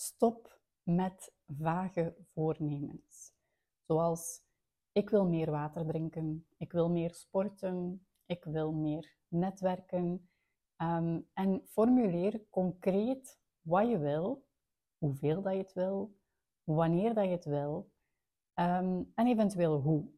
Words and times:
Stop 0.00 0.60
met 0.82 1.32
vage 1.46 2.16
voornemens. 2.32 3.32
Zoals 3.86 4.42
ik 4.92 5.10
wil 5.10 5.26
meer 5.26 5.50
water 5.50 5.86
drinken, 5.86 6.46
ik 6.56 6.72
wil 6.72 6.90
meer 6.90 7.14
sporten, 7.14 8.06
ik 8.26 8.44
wil 8.44 8.72
meer 8.72 9.16
netwerken. 9.28 10.30
Ehm, 10.76 11.20
en 11.32 11.62
formuleer 11.66 12.42
concreet 12.50 13.40
wat 13.60 13.88
je 13.88 13.98
wil, 13.98 14.46
hoeveel 14.98 15.42
dat 15.42 15.52
je 15.52 15.58
het 15.58 15.72
wil, 15.72 16.16
wanneer 16.64 17.14
dat 17.14 17.24
je 17.24 17.30
het 17.30 17.44
wil 17.44 17.90
ehm, 18.54 19.02
en 19.14 19.26
eventueel 19.26 19.80
hoe. 19.80 20.08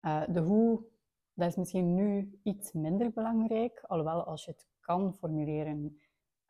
Uh, 0.00 0.26
de 0.28 0.40
hoe, 0.40 0.84
dat 1.32 1.48
is 1.48 1.56
misschien 1.56 1.94
nu 1.94 2.40
iets 2.42 2.72
minder 2.72 3.12
belangrijk, 3.12 3.80
alhoewel 3.80 4.24
als 4.24 4.44
je 4.44 4.50
het 4.50 4.68
kan 4.80 5.14
formuleren, 5.14 6.00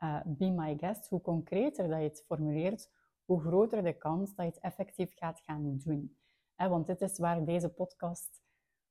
uh, 0.03 0.21
be 0.25 0.51
my 0.51 0.77
guest, 0.79 1.09
hoe 1.09 1.21
concreter 1.21 1.89
dat 1.89 1.99
je 1.99 2.05
het 2.05 2.25
formuleert, 2.27 2.91
hoe 3.25 3.41
groter 3.41 3.83
de 3.83 3.93
kans 3.93 4.35
dat 4.35 4.47
je 4.47 4.53
het 4.53 4.61
effectief 4.61 5.15
gaat 5.15 5.41
gaan 5.41 5.79
doen. 5.79 6.17
want 6.57 6.87
dit 6.87 7.01
is 7.01 7.19
waar 7.19 7.45
deze 7.45 7.69
podcast 7.69 8.43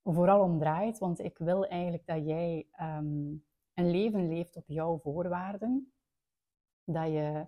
vooral 0.03 0.41
om 0.41 0.59
draait, 0.59 0.97
want 0.97 1.19
ik 1.19 1.37
wil 1.37 1.65
eigenlijk 1.65 2.05
dat 2.05 2.25
jij 2.25 2.67
ehm, 2.71 3.35
een 3.73 3.91
leven 3.91 4.27
leeft 4.27 4.55
op 4.55 4.67
jouw 4.67 4.99
voorwaarden, 4.99 5.93
dat 6.83 7.07
je 7.07 7.45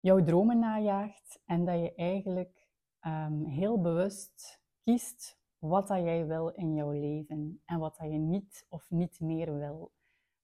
jouw 0.00 0.22
dromen 0.22 0.58
najaagt 0.58 1.42
en 1.44 1.64
dat 1.64 1.78
je 1.80 1.94
eigenlijk 1.94 2.68
ehm, 3.00 3.44
heel 3.44 3.80
bewust 3.80 4.62
kiest 4.82 5.38
wat 5.58 5.88
dat 5.88 5.98
jij 5.98 6.26
wil 6.26 6.48
in 6.48 6.74
jouw 6.74 6.90
leven 6.90 7.62
en 7.64 7.78
wat 7.78 7.96
dat 7.96 8.10
je 8.10 8.18
niet 8.18 8.66
of 8.68 8.90
niet 8.90 9.20
meer 9.20 9.58
wil. 9.58 9.92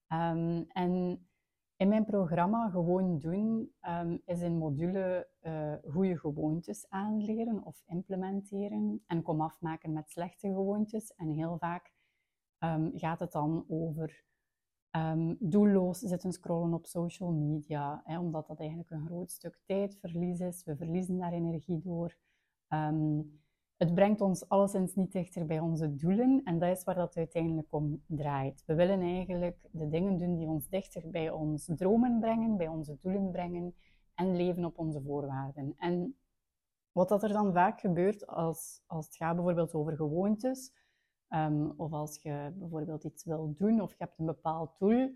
Um, 0.08 0.64
en 0.68 1.26
in 1.82 1.88
mijn 1.88 2.04
programma 2.04 2.70
Gewoon 2.70 3.18
Doen 3.18 3.72
um, 3.88 4.22
is 4.24 4.40
een 4.40 4.56
module 4.56 5.28
uh, 5.42 5.74
goede 5.92 6.18
gewoontes 6.18 6.86
aanleren 6.88 7.64
of 7.64 7.82
implementeren 7.86 9.02
en 9.06 9.22
kom 9.22 9.40
afmaken 9.40 9.92
met 9.92 10.10
slechte 10.10 10.48
gewoontes. 10.48 11.14
En 11.14 11.30
heel 11.30 11.58
vaak 11.58 11.92
um, 12.58 12.92
gaat 12.94 13.20
het 13.20 13.32
dan 13.32 13.64
over 13.68 14.24
um, 14.90 15.36
doelloos 15.40 15.98
zitten 15.98 16.32
scrollen 16.32 16.74
op 16.74 16.86
social 16.86 17.32
media, 17.32 18.02
hè, 18.04 18.18
omdat 18.18 18.46
dat 18.46 18.58
eigenlijk 18.58 18.90
een 18.90 19.06
groot 19.06 19.30
stuk 19.30 19.58
tijdverlies 19.64 20.40
is. 20.40 20.64
We 20.64 20.76
verliezen 20.76 21.18
daar 21.18 21.32
energie 21.32 21.80
door. 21.80 22.16
Het 23.82 23.94
brengt 23.94 24.20
ons 24.20 24.48
alleszins 24.48 24.94
niet 24.94 25.12
dichter 25.12 25.46
bij 25.46 25.60
onze 25.60 25.94
doelen 25.94 26.40
en 26.44 26.58
dat 26.58 26.76
is 26.76 26.84
waar 26.84 26.94
dat 26.94 27.16
uiteindelijk 27.16 27.66
om 27.70 28.02
draait. 28.06 28.62
We 28.66 28.74
willen 28.74 29.00
eigenlijk 29.00 29.68
de 29.70 29.88
dingen 29.88 30.18
doen 30.18 30.36
die 30.36 30.46
ons 30.46 30.68
dichter 30.68 31.10
bij 31.10 31.30
onze 31.30 31.74
dromen 31.74 32.20
brengen, 32.20 32.56
bij 32.56 32.68
onze 32.68 32.98
doelen 33.00 33.30
brengen 33.30 33.74
en 34.14 34.36
leven 34.36 34.64
op 34.64 34.78
onze 34.78 35.02
voorwaarden. 35.02 35.74
En 35.78 36.16
wat 36.92 37.08
dat 37.08 37.22
er 37.22 37.32
dan 37.32 37.52
vaak 37.52 37.80
gebeurt 37.80 38.26
als, 38.26 38.82
als 38.86 39.06
het 39.06 39.16
gaat 39.16 39.34
bijvoorbeeld 39.34 39.74
over 39.74 39.96
gewoontes, 39.96 40.72
um, 41.28 41.72
of 41.76 41.92
als 41.92 42.22
je 42.22 42.52
bijvoorbeeld 42.54 43.04
iets 43.04 43.24
wil 43.24 43.54
doen 43.54 43.80
of 43.80 43.90
je 43.90 44.04
hebt 44.04 44.18
een 44.18 44.26
bepaald 44.26 44.78
doel, 44.78 45.10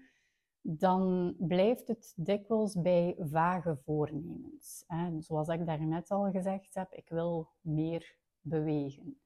dan 0.61 1.35
blijft 1.39 1.89
het 1.89 2.13
dikwijls 2.17 2.81
bij 2.81 3.17
vage 3.19 3.77
voornemens. 3.85 4.85
Zoals 5.19 5.49
ik 5.49 5.67
daarnet 5.67 6.11
al 6.11 6.31
gezegd 6.31 6.75
heb, 6.75 6.93
ik 6.93 7.09
wil 7.09 7.49
meer 7.61 8.25
bewegen. 8.49 9.21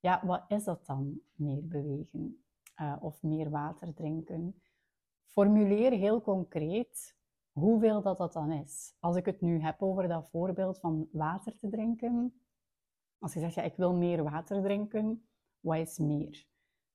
Ja, 0.00 0.26
wat 0.26 0.44
is 0.48 0.64
dat 0.64 0.86
dan, 0.86 1.20
meer 1.34 1.66
bewegen? 1.66 2.44
Uh, 2.80 2.96
of 3.00 3.22
meer 3.22 3.50
water 3.50 3.94
drinken? 3.94 4.54
Formuleer 5.24 5.92
heel 5.92 6.20
concreet 6.20 7.16
hoeveel 7.52 8.02
dat, 8.02 8.18
dat 8.18 8.32
dan 8.32 8.52
is. 8.52 8.94
Als 9.00 9.16
ik 9.16 9.26
het 9.26 9.40
nu 9.40 9.60
heb 9.60 9.82
over 9.82 10.08
dat 10.08 10.28
voorbeeld 10.30 10.78
van 10.78 11.08
water 11.12 11.56
te 11.56 11.68
drinken, 11.68 12.40
als 13.18 13.34
je 13.34 13.40
zegt, 13.40 13.54
ja, 13.54 13.62
ik 13.62 13.76
wil 13.76 13.94
meer 13.94 14.22
water 14.22 14.62
drinken, 14.62 15.26
wat 15.60 15.78
is 15.78 15.98
meer? 15.98 16.46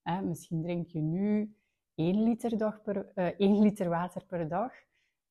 Eh, 0.02 0.19
misschien 0.19 0.62
drink 0.62 0.88
je 0.88 1.00
nu 1.02 1.56
1 1.96 2.24
liter, 2.24 2.58
dag 2.58 2.81
per, 2.81 2.96
uh, 2.96 3.28
eh, 3.28 3.34
1 3.38 3.59
liter 3.59 3.90
water 3.90 4.25
per 4.25 4.47
dag 4.47 4.74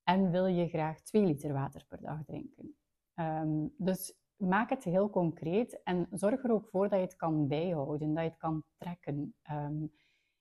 en 0.02 0.30
wil 0.30 0.46
je 0.46 0.68
graag 0.68 1.00
2 1.00 1.24
liter 1.24 1.52
water 1.52 1.84
per 1.88 2.00
dag 2.00 2.24
drinken. 2.24 2.76
Um, 3.14 3.74
dus 3.76 4.14
maak 4.38 4.70
het 4.70 4.84
heel 4.84 5.10
concreet 5.10 5.82
en 5.82 6.08
zorg 6.10 6.44
er 6.44 6.52
ook 6.52 6.68
voor 6.68 6.88
dat 6.88 6.98
je 6.98 7.04
het 7.04 7.16
kan 7.16 7.48
bijhouden, 7.48 8.14
dat 8.14 8.22
je 8.22 8.28
het 8.28 8.38
kan 8.38 8.64
trekken. 8.76 9.34
Ehm, 9.42 9.84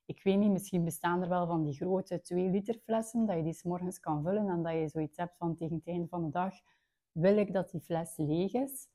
ik 0.06 0.24
weet 0.24 0.38
niet, 0.38 0.52
misschien 0.52 0.84
bestaan 0.84 1.22
er 1.22 1.30
wel 1.30 1.48
van 1.48 1.64
die 1.64 1.74
grote 1.74 2.22
2 2.22 2.50
liter 2.50 2.80
flessen, 2.84 3.26
dat 3.26 3.36
je 3.36 3.44
die 3.44 3.90
s 3.92 4.00
kan 4.00 4.24
vullen 4.24 4.50
en 4.50 4.64
dat 4.64 4.74
je 4.74 4.88
zoiets 4.88 5.18
hebt 5.18 5.38
van 5.38 5.56
tegen 5.56 5.76
het 5.76 5.88
einde 5.88 6.08
van 6.08 6.24
de 6.24 6.32
dag 6.32 6.54
wil 7.12 7.38
ik 7.38 7.54
dat 7.54 7.72
die 7.72 7.82
fles 7.82 8.18
leeg 8.18 8.54
is. 8.54 8.88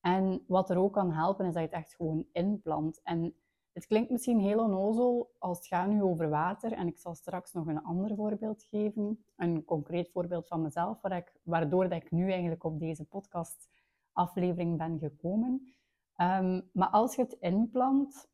En 0.00 0.44
wat 0.46 0.70
er 0.70 0.78
ook 0.78 0.92
kan 0.92 1.12
helpen, 1.12 1.46
is 1.46 1.52
dat 1.52 1.62
je 1.62 1.68
het 1.68 1.78
echt 1.78 1.94
gewoon 1.94 2.26
inplant. 2.32 3.00
En 3.02 3.34
het 3.72 3.86
klinkt 3.86 4.10
misschien 4.10 4.40
heel 4.40 4.60
onnozel 4.60 5.30
als 5.38 5.58
het 5.58 5.66
gaat 5.66 5.88
nu 5.88 6.02
over 6.02 6.28
water. 6.28 6.72
En 6.72 6.86
ik 6.86 6.98
zal 6.98 7.14
straks 7.14 7.52
nog 7.52 7.66
een 7.66 7.82
ander 7.82 8.14
voorbeeld 8.14 8.62
geven. 8.62 9.24
Een 9.36 9.64
concreet 9.64 10.10
voorbeeld 10.10 10.48
van 10.48 10.62
mezelf, 10.62 11.00
waardoor 11.42 11.88
dat 11.88 12.02
ik 12.02 12.10
nu 12.10 12.30
eigenlijk 12.30 12.64
op 12.64 12.78
deze 12.78 13.04
podcast 13.04 13.68
aflevering 14.16 14.78
ben 14.78 14.98
gekomen. 14.98 15.74
Ehm, 16.14 16.60
maar 16.72 16.88
als 16.88 17.14
je 17.14 17.22
het 17.22 17.36
inplant, 17.40 18.28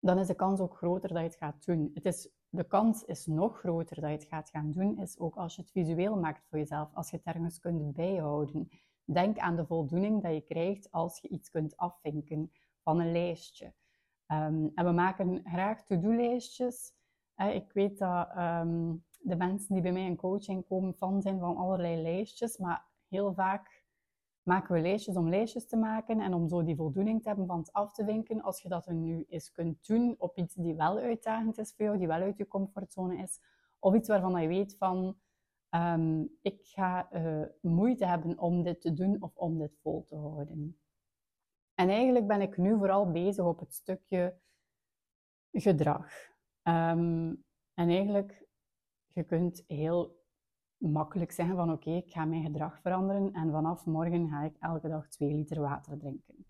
dan 0.00 0.18
is 0.18 0.26
de 0.26 0.34
kans 0.34 0.60
ook 0.60 0.76
groter 0.76 1.08
dat 1.08 1.18
je 1.18 1.24
het 1.24 1.36
gaat 1.36 1.64
doen. 1.64 1.90
Het 1.94 2.04
is, 2.04 2.28
de 2.48 2.64
kans 2.64 3.04
is 3.04 3.26
nog 3.26 3.58
groter 3.58 4.00
dat 4.00 4.10
je 4.10 4.16
het 4.16 4.26
gaat 4.26 4.50
gaan 4.50 4.70
doen, 4.70 4.98
is 4.98 5.18
ook 5.18 5.36
als 5.36 5.56
je 5.56 5.62
het 5.62 5.70
visueel 5.70 6.16
maakt 6.16 6.46
voor 6.48 6.58
jezelf, 6.58 6.94
als 6.94 7.10
je 7.10 7.16
het 7.16 7.26
ergens 7.26 7.58
kunt 7.58 7.92
bijhouden. 7.92 8.68
Denk 9.04 9.38
aan 9.38 9.56
de 9.56 9.66
voldoening 9.66 10.22
dat 10.22 10.32
je 10.32 10.40
krijgt 10.40 10.90
als 10.90 11.18
je 11.18 11.28
iets 11.28 11.50
kunt 11.50 11.76
afvinken 11.76 12.52
van 12.82 13.00
een 13.00 13.12
lijstje. 13.12 13.74
Ehm, 14.26 14.66
en 14.74 14.84
we 14.84 14.92
maken 14.92 15.40
graag 15.44 15.84
to-do-lijstjes. 15.84 16.94
ik 17.36 17.72
weet 17.72 17.98
dat 17.98 18.28
ehm, 18.28 18.94
de 19.18 19.36
mensen 19.36 19.74
die 19.74 19.82
bij 19.82 19.92
mij 19.92 20.04
in 20.04 20.16
coaching 20.16 20.66
komen 20.66 20.94
van 20.94 21.22
zijn 21.22 21.38
van 21.38 21.56
allerlei 21.56 22.02
lijstjes, 22.02 22.58
maar 22.58 22.86
heel 23.08 23.34
vaak 23.34 23.75
maken 24.46 24.74
we 24.74 24.80
lijstjes 24.80 25.16
om 25.16 25.28
lijstjes 25.28 25.66
te 25.66 25.76
maken 25.76 26.20
en 26.20 26.34
om 26.34 26.48
zo 26.48 26.64
die 26.64 26.76
voldoening 26.76 27.22
te 27.22 27.28
hebben 27.28 27.46
van 27.46 27.58
het 27.58 27.72
af 27.72 27.92
te 27.92 28.04
vinken. 28.04 28.42
Als 28.42 28.62
je 28.62 28.68
dat 28.68 28.86
nu 28.86 29.24
eens 29.28 29.52
kunt 29.52 29.86
doen 29.86 30.14
op 30.18 30.36
iets 30.36 30.54
die 30.54 30.74
wel 30.74 30.98
uitdagend 30.98 31.58
is 31.58 31.74
voor 31.76 31.84
jou, 31.84 31.98
die 31.98 32.06
wel 32.06 32.20
uit 32.20 32.36
je 32.36 32.46
comfortzone 32.46 33.16
is, 33.16 33.40
of 33.78 33.94
iets 33.94 34.08
waarvan 34.08 34.42
je 34.42 34.48
weet 34.48 34.76
van, 34.76 35.16
ehm, 35.68 36.24
ik 36.42 36.60
ga 36.62 37.08
uh, 37.12 37.46
moeite 37.60 38.06
hebben 38.06 38.38
om 38.38 38.62
dit 38.62 38.80
te 38.80 38.92
doen 38.92 39.22
of 39.22 39.36
om 39.36 39.58
dit 39.58 39.78
vol 39.82 40.04
te 40.04 40.16
houden. 40.16 40.80
En 41.74 41.88
eigenlijk 41.88 42.26
ben 42.26 42.40
ik 42.40 42.56
nu 42.56 42.78
vooral 42.78 43.10
bezig 43.10 43.44
op 43.44 43.58
het 43.58 43.74
stukje 43.74 44.38
gedrag. 45.52 46.12
Ehm, 46.62 47.34
en 47.74 47.88
eigenlijk, 47.88 48.46
je 49.12 49.24
kunt 49.24 49.64
heel 49.66 50.24
makkelijk 50.78 51.30
zeggen 51.32 51.56
van 51.56 51.72
oké, 51.72 51.90
ik 51.90 52.10
ga 52.10 52.24
mijn 52.24 52.42
gedrag 52.42 52.80
veranderen 52.80 53.32
en 53.32 53.50
vanaf 53.50 53.86
morgen 53.86 54.28
ga 54.28 54.42
ik 54.42 54.56
elke 54.60 54.88
dag 54.88 55.08
twee 55.08 55.34
liter 55.34 55.60
water 55.60 55.98
drinken. 55.98 56.46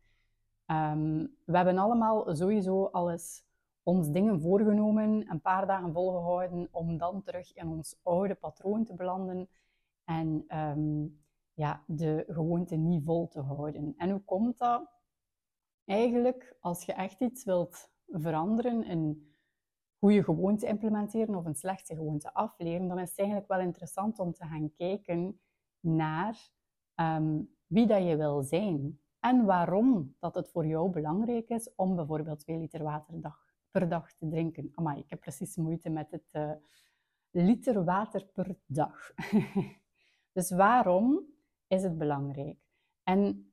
Um, 0.66 1.37
we 1.44 1.56
hebben 1.56 1.78
allemaal 1.78 2.37
sowieso 2.37 2.84
alles 2.84 3.44
ons 3.82 4.10
dingen 4.10 4.41
voorgenomen, 4.41 5.31
een 5.31 5.41
paar 5.41 5.66
dagen 5.66 5.92
volgehouden 5.92 6.69
om 6.70 6.98
dan 6.98 7.22
terug 7.22 7.54
in 7.54 7.69
ons 7.69 7.98
oude 8.03 8.34
patroon 8.34 8.84
te 8.84 8.94
belanden 8.94 9.48
en 10.04 10.44
um, 10.58 11.25
ja, 11.53 11.82
de 11.87 12.25
gewoonte 12.28 12.76
niet 12.76 13.04
vol 13.04 13.28
te 13.28 13.41
houden. 13.41 13.94
En 13.97 14.10
hoe 14.10 14.22
komt 14.25 14.58
dat? 14.58 14.91
Eigenlijk, 15.84 16.56
als 16.60 16.84
je 16.84 16.93
echt 16.93 17.20
iets 17.20 17.44
wilt 17.44 17.91
veranderen, 18.06 18.91
een 18.91 19.35
goede 20.06 20.25
gewoonte 20.25 20.67
implementeren 20.67 21.34
of 21.34 21.44
een 21.44 21.55
slechte 21.55 21.94
gewoonte 21.94 22.34
afleren, 22.34 22.89
dan 22.89 22.99
is 22.99 23.09
het 23.09 23.19
eigenlijk 23.19 23.49
wel 23.49 23.61
interessant 23.61 24.19
om 24.19 24.33
te 24.33 24.44
gaan 24.44 24.72
kijken 24.75 25.41
naar 25.81 26.50
ehm, 26.94 27.41
wie 27.67 27.87
dat 27.87 28.03
je 28.03 28.17
wil 28.17 28.43
zijn 28.43 29.00
en 29.20 29.44
waarom 29.44 30.14
dat 30.19 30.35
het 30.35 30.49
voor 30.50 30.67
jou 30.67 30.91
belangrijk 30.91 31.49
is 31.49 31.75
om 31.75 31.97
bijvoorbeeld 31.97 32.38
2 32.38 32.58
liter 32.58 32.82
water 32.82 33.14
per 33.70 33.88
dag 33.88 34.12
te 34.12 34.29
drinken. 34.29 34.70
Amai, 34.75 34.99
ik 34.99 35.11
heb 35.11 35.20
precies 35.20 35.56
moeite 35.56 35.91
met 35.91 36.11
het 36.11 36.29
uh, 36.32 36.52
liter 37.31 37.85
water 37.85 38.25
per 38.25 38.56
dag. 38.67 39.12
dus 40.37 40.50
waarom 40.50 41.25
is 41.67 41.82
het 41.82 41.99
belangrijk? 41.99 42.59
En 43.02 43.52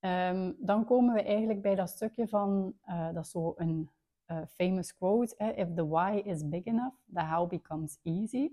um, 0.00 0.56
dan 0.58 0.84
komen 0.84 1.14
we 1.14 1.22
eigenlijk 1.22 1.62
bij 1.62 1.74
dat 1.74 1.88
stukje 1.88 2.28
van, 2.28 2.74
uh, 2.86 3.12
dat 3.12 3.28
zo 3.28 3.52
een 3.56 3.90
uh, 4.26 4.42
famous 4.46 4.94
quote: 4.94 5.34
If 5.38 5.74
the 5.74 5.86
why 5.86 6.22
is 6.24 6.48
big 6.48 6.66
enough, 6.66 6.94
the 7.12 7.24
how 7.24 7.48
becomes 7.48 7.98
easy. 8.02 8.52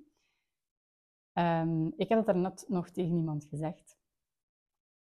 Um, 1.33 1.93
ik 1.95 2.09
heb 2.09 2.17
het 2.17 2.27
er 2.27 2.37
net 2.37 2.65
nog 2.67 2.89
tegen 2.89 3.15
iemand 3.15 3.45
gezegd. 3.45 3.99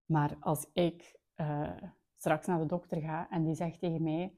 Maar 0.06 0.38
als 0.40 0.68
ik 0.74 1.20
uh, 1.36 1.82
straks 2.16 2.48
naar 2.48 2.60
de 2.60 2.66
dokter 2.66 3.02
ga 3.02 3.30
en 3.30 3.44
die 3.44 3.56
zegt 3.56 3.80
tegen 3.80 4.04
mij: 4.04 4.38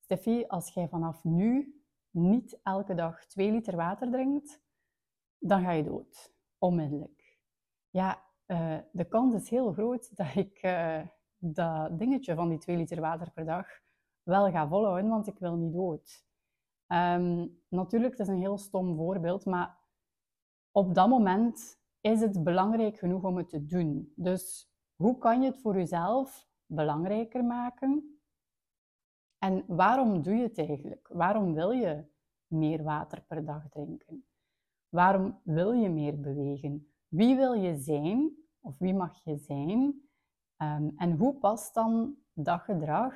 Steffi, 0.00 0.44
als 0.46 0.74
jij 0.74 0.88
vanaf 0.88 1.24
nu 1.24 1.80
niet 2.10 2.60
elke 2.62 2.94
dag 2.94 3.26
2 3.26 3.50
liter 3.50 3.76
water 3.76 4.10
drinkt, 4.10 4.62
dan 5.38 5.62
ga 5.62 5.70
je 5.70 5.84
dood. 5.84 6.34
Onmiddellijk. 6.58 7.38
Ja, 7.90 8.24
de 8.92 9.06
kans 9.08 9.34
is 9.34 9.50
heel 9.50 9.72
groot 9.72 10.16
dat 10.16 10.34
ik 10.34 10.60
dat 11.38 11.98
dingetje 11.98 12.34
van 12.34 12.48
die 12.48 12.58
2 12.58 12.76
liter 12.76 13.00
water 13.00 13.30
per 13.30 13.44
dag 13.44 13.66
wel 14.26 14.50
ga 14.50 14.68
volhouden, 14.68 15.10
want 15.10 15.26
ik 15.26 15.38
wil 15.38 15.56
niet 15.56 15.72
dood. 15.72 16.24
Um, 16.88 17.60
natuurlijk, 17.68 18.12
het 18.12 18.20
is 18.20 18.28
een 18.28 18.40
heel 18.40 18.58
stom 18.58 18.96
voorbeeld, 18.96 19.44
maar 19.44 19.78
op 20.70 20.94
dat 20.94 21.08
moment 21.08 21.80
is 22.00 22.20
het 22.20 22.44
belangrijk 22.44 22.98
genoeg 22.98 23.24
om 23.24 23.36
het 23.36 23.48
te 23.48 23.66
doen. 23.66 24.12
Dus 24.16 24.70
hoe 24.96 25.18
kan 25.18 25.40
je 25.40 25.46
het 25.46 25.60
voor 25.60 25.74
jezelf 25.74 26.48
belangrijker 26.66 27.44
maken? 27.44 28.20
En 29.38 29.64
waarom 29.66 30.22
doe 30.22 30.34
je 30.34 30.42
het 30.42 30.58
eigenlijk? 30.58 31.08
Waarom 31.12 31.54
wil 31.54 31.70
je 31.70 32.04
meer 32.46 32.82
water 32.82 33.22
per 33.22 33.44
dag 33.44 33.68
drinken? 33.68 34.26
Waarom 34.88 35.40
wil 35.42 35.72
je 35.72 35.88
meer 35.88 36.20
bewegen? 36.20 36.92
Wie 37.08 37.36
wil 37.36 37.52
je 37.52 37.76
zijn 37.76 38.36
of 38.60 38.78
wie 38.78 38.94
mag 38.94 39.24
je 39.24 39.36
zijn? 39.36 39.80
Um, 40.62 40.92
en 40.96 41.12
hoe 41.12 41.34
past 41.34 41.74
dan 41.74 42.16
dat 42.32 42.60
gedrag 42.60 43.14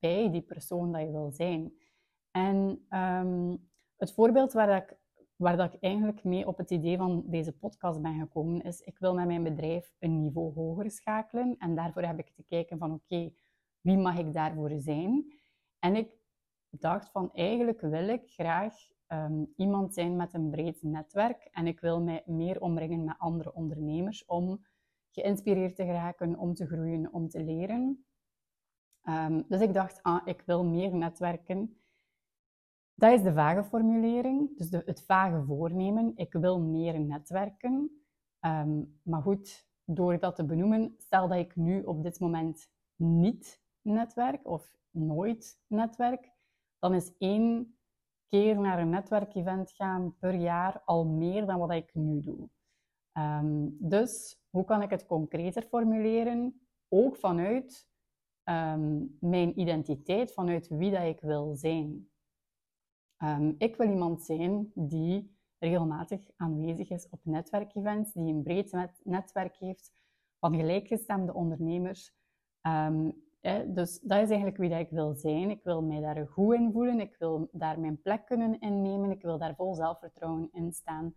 bij 0.00 0.30
die 0.30 0.42
persoon 0.42 0.92
dat 0.92 1.00
je 1.00 1.10
wil 1.10 1.30
zijn? 1.30 1.72
En 2.30 2.86
um, 2.90 3.68
het 3.96 4.12
voorbeeld 4.12 4.52
waar 4.52 4.76
ik, 4.76 4.96
waar 5.36 5.56
dat 5.56 5.74
ik 5.74 5.82
eigenlijk 5.82 6.24
mee 6.24 6.46
op 6.46 6.56
het 6.58 6.70
idee 6.70 6.96
van 6.96 7.22
deze 7.26 7.52
podcast 7.52 8.02
ben 8.02 8.18
gekomen, 8.18 8.62
is 8.62 8.80
ik 8.80 8.98
wil 8.98 9.14
met 9.14 9.26
mijn 9.26 9.42
bedrijf 9.42 9.94
een 9.98 10.22
niveau 10.22 10.54
hoger 10.54 10.90
schakelen. 10.90 11.56
En 11.58 11.74
daarvoor 11.74 12.02
heb 12.02 12.18
ik 12.18 12.30
te 12.34 12.44
kijken 12.48 12.78
van 12.78 12.92
oké, 12.92 13.32
wie 13.80 13.96
mag 13.96 14.18
ik 14.18 14.32
daarvoor 14.32 14.70
zijn? 14.76 15.32
En 15.78 15.96
ik 15.96 16.08
dacht 16.70 17.10
van 17.10 17.32
eigenlijk 17.32 17.80
wil 17.80 18.08
ik 18.08 18.22
graag 18.26 18.74
um, 19.08 19.52
iemand 19.56 19.94
zijn 19.94 20.16
met 20.16 20.34
een 20.34 20.50
breed 20.50 20.82
netwerk 20.82 21.48
en 21.52 21.66
ik 21.66 21.80
wil 21.80 22.02
mij 22.02 22.22
meer 22.26 22.60
omringen 22.60 23.04
met 23.04 23.18
andere 23.18 23.54
ondernemers 23.54 24.24
om 24.24 24.64
geïnspireerd 25.10 25.76
te 25.76 25.84
geraken, 25.84 26.38
om 26.38 26.54
te 26.54 26.66
groeien, 26.66 27.12
om 27.12 27.28
te 27.28 27.44
leren. 27.44 28.04
Um, 29.04 29.44
dus 29.48 29.60
ik 29.60 29.74
dacht, 29.74 30.02
ah, 30.02 30.26
ik 30.26 30.42
wil 30.46 30.64
meer 30.64 30.94
netwerken. 30.94 31.80
Dat 32.94 33.12
is 33.12 33.22
de 33.22 33.32
vage 33.32 33.64
formulering, 33.64 34.56
dus 34.56 34.70
de, 34.70 34.82
het 34.86 35.04
vage 35.04 35.44
voornemen. 35.44 36.12
Ik 36.16 36.32
wil 36.32 36.60
meer 36.60 37.00
netwerken. 37.00 38.02
Um, 38.40 39.00
maar 39.02 39.22
goed, 39.22 39.68
door 39.84 40.18
dat 40.18 40.36
te 40.36 40.44
benoemen, 40.44 40.94
stel 40.98 41.28
dat 41.28 41.38
ik 41.38 41.56
nu 41.56 41.82
op 41.82 42.02
dit 42.02 42.20
moment 42.20 42.70
niet 42.96 43.62
netwerk 43.80 44.46
of 44.46 44.76
nooit 44.90 45.62
netwerk, 45.66 46.32
dan 46.78 46.94
is 46.94 47.16
één 47.18 47.78
keer 48.28 48.60
naar 48.60 48.78
een 48.78 48.90
netwerkevent 48.90 49.70
gaan 49.70 50.16
per 50.18 50.34
jaar 50.34 50.82
al 50.84 51.06
meer 51.06 51.46
dan 51.46 51.58
wat 51.58 51.72
ik 51.72 51.94
nu 51.94 52.20
doe. 52.20 52.48
Um, 53.18 53.76
dus 53.78 54.42
hoe 54.50 54.64
kan 54.64 54.82
ik 54.82 54.90
het 54.90 55.06
concreter 55.06 55.62
formuleren? 55.62 56.60
Ook 56.88 57.16
vanuit 57.16 57.89
um, 58.50 59.16
mijn 59.20 59.60
identiteit, 59.60 60.32
vanuit 60.32 60.68
wie 60.68 60.90
dat 60.90 61.02
ik 61.02 61.20
wil 61.20 61.54
zijn. 61.54 62.08
Um, 63.18 63.54
ik 63.58 63.76
wil 63.76 63.90
iemand 63.90 64.22
zijn 64.22 64.72
die 64.74 65.38
regelmatig 65.58 66.30
aanwezig 66.36 66.90
is 66.90 67.08
op 67.08 67.20
netwerkevents, 67.22 68.12
die 68.12 68.32
een 68.32 68.42
breed 68.42 68.90
netwerk 69.02 69.56
heeft 69.56 69.92
van 70.38 70.54
gelijkgestemde 70.54 71.34
ondernemers. 71.34 72.14
Um, 72.62 73.28
dus 73.66 74.00
dat 74.00 74.22
is 74.22 74.28
eigenlijk 74.28 74.56
wie 74.56 74.68
dat 74.68 74.80
ik 74.80 74.90
wil 74.90 75.14
zijn. 75.14 75.50
Ik 75.50 75.62
wil 75.62 75.82
mij 75.82 76.00
daar 76.00 76.26
goed 76.26 76.54
in 76.54 76.72
voelen. 76.72 77.00
Ik 77.00 77.16
wil 77.18 77.48
daar 77.52 77.80
mijn 77.80 78.00
plek 78.02 78.26
kunnen 78.26 78.60
innemen. 78.60 79.10
Ik 79.10 79.22
wil 79.22 79.38
daar 79.38 79.54
vol 79.54 79.74
zelfvertrouwen 79.74 80.48
in 80.52 80.72
staan. 80.72 81.14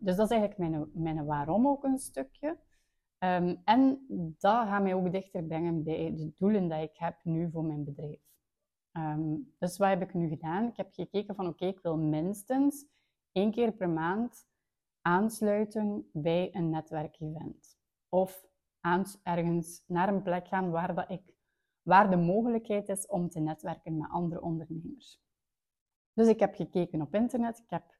Dus 0.00 0.16
dat 0.16 0.30
is 0.30 0.36
eigenlijk 0.36 0.58
mijn, 0.58 0.90
mijn 0.92 1.24
waarom 1.24 1.68
ook 1.68 1.84
een 1.84 1.98
stukje. 1.98 2.58
Um, 3.24 3.60
en 3.64 4.06
dat 4.38 4.66
gaat 4.66 4.82
mij 4.82 4.94
ook 4.94 5.12
dichter 5.12 5.44
brengen 5.44 5.82
bij 5.82 6.14
de 6.16 6.32
doelen 6.36 6.68
die 6.68 6.82
ik 6.82 6.96
heb 6.96 7.24
nu 7.24 7.50
voor 7.50 7.64
mijn 7.64 7.84
bedrijf. 7.84 8.20
Um, 8.92 9.54
dus 9.58 9.78
wat 9.78 9.88
heb 9.88 10.02
ik 10.02 10.14
nu 10.14 10.28
gedaan? 10.28 10.66
Ik 10.66 10.76
heb 10.76 10.92
gekeken 10.92 11.34
van 11.34 11.46
oké, 11.46 11.66
ik 11.66 11.80
wil 11.80 11.96
minstens 11.96 12.86
één 13.32 13.50
keer 13.50 13.72
per 13.72 13.88
maand 13.88 14.46
aansluiten 15.00 16.10
bij 16.12 16.54
een 16.54 16.70
netwerkevent. 16.70 17.78
Of 18.08 18.46
ergens 19.22 19.84
naar 19.86 20.08
een 20.08 20.22
plek 20.22 20.48
gaan 20.48 20.70
waar, 20.70 20.94
dat 20.94 21.10
ik, 21.10 21.34
waar 21.82 22.10
de 22.10 22.16
mogelijkheid 22.16 22.88
is 22.88 23.06
om 23.06 23.28
te 23.28 23.40
netwerken 23.40 23.96
met 23.96 24.10
andere 24.10 24.40
ondernemers. 24.40 25.20
Dus 26.12 26.28
ik 26.28 26.40
heb 26.40 26.54
gekeken 26.54 27.02
op 27.02 27.14
internet, 27.14 27.58
ik 27.58 27.70
heb 27.70 27.98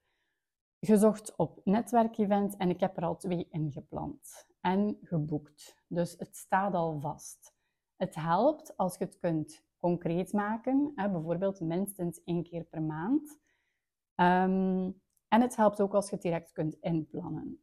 gezocht 0.81 1.37
op 1.37 1.61
netwerkevent 1.65 2.57
en 2.57 2.69
ik 2.69 2.81
heb 2.81 2.97
er 2.97 3.05
al 3.05 3.17
twee 3.17 3.49
ingepland 3.51 4.48
en 4.69 4.99
geboekt. 5.03 5.85
Dus 5.87 6.15
het 6.19 6.37
staat 6.37 6.75
al 6.75 7.01
vast. 7.01 7.55
Het 7.97 8.15
helpt 8.15 8.77
als 8.77 8.97
je 8.99 9.05
het 9.05 9.19
kunt 9.19 9.67
concreet 9.79 10.33
maken, 10.33 10.93
hè, 10.95 11.11
bijvoorbeeld 11.11 11.61
minstens 11.61 12.23
één 12.25 12.43
keer 12.43 12.65
per 12.65 12.83
maand. 12.83 13.41
Um, 14.21 15.01
en 15.29 15.41
het 15.41 15.57
helpt 15.57 15.81
ook 15.81 15.95
als 15.95 16.09
je 16.09 16.15
het 16.15 16.23
direct 16.23 16.53
kunt 16.53 16.75
inplannen. 16.75 17.63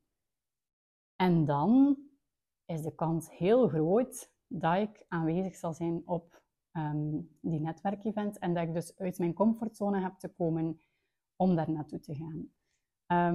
En 1.16 1.46
dan 1.46 1.98
is 2.66 2.82
de 2.82 2.96
kans 2.96 3.38
heel 3.38 3.68
groot 3.68 4.34
dat 4.48 4.78
ik 4.78 5.06
aanwezig 5.08 5.56
zal 5.56 5.74
zijn 5.74 6.08
op 6.08 6.44
um, 6.72 7.38
die 7.42 7.60
netwerkevent 7.60 8.40
en 8.40 8.54
dat 8.54 8.68
ik 8.68 8.74
dus 8.74 8.98
uit 8.98 9.18
mijn 9.18 9.34
comfortzone 9.34 10.02
heb 10.02 10.18
te 10.18 10.30
komen 10.30 10.82
om 11.36 11.56
daar 11.56 11.72
naartoe 11.72 12.00
te 12.00 12.16
gaan. 12.16 12.50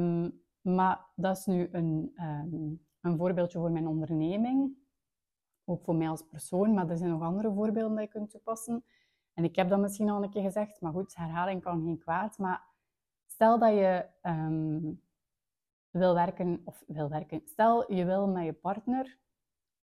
Um, 0.00 0.44
maar 0.60 1.10
dat 1.14 1.36
is 1.36 1.46
nu 1.46 1.68
een, 1.72 2.12
een 3.00 3.16
voorbeeldje 3.16 3.58
voor 3.58 3.70
mijn 3.70 3.86
onderneming, 3.86 4.76
ook 5.64 5.84
voor 5.84 5.94
mij 5.94 6.08
als 6.08 6.26
persoon, 6.26 6.74
maar 6.74 6.90
er 6.90 6.96
zijn 6.96 7.10
nog 7.10 7.22
andere 7.22 7.52
voorbeelden 7.52 7.96
die 7.96 8.04
je 8.04 8.10
kunt 8.10 8.30
toepassen. 8.30 8.84
En 9.34 9.44
ik 9.44 9.56
heb 9.56 9.68
dat 9.68 9.80
misschien 9.80 10.10
al 10.10 10.22
een 10.22 10.30
keer 10.30 10.42
gezegd, 10.42 10.80
maar 10.80 10.92
goed, 10.92 11.16
herhaling 11.16 11.62
kan 11.62 11.82
geen 11.82 11.98
kwaad. 11.98 12.38
Maar 12.38 12.64
stel 13.26 13.58
dat 13.58 13.72
je 13.72 14.06
wil 15.90 16.14
werken, 16.14 16.60
of 16.64 16.84
wil 16.86 17.08
werken, 17.08 17.40
stel 17.44 17.92
je 17.92 18.04
wil 18.04 18.28
met 18.28 18.44
je 18.44 18.52
partner 18.52 19.18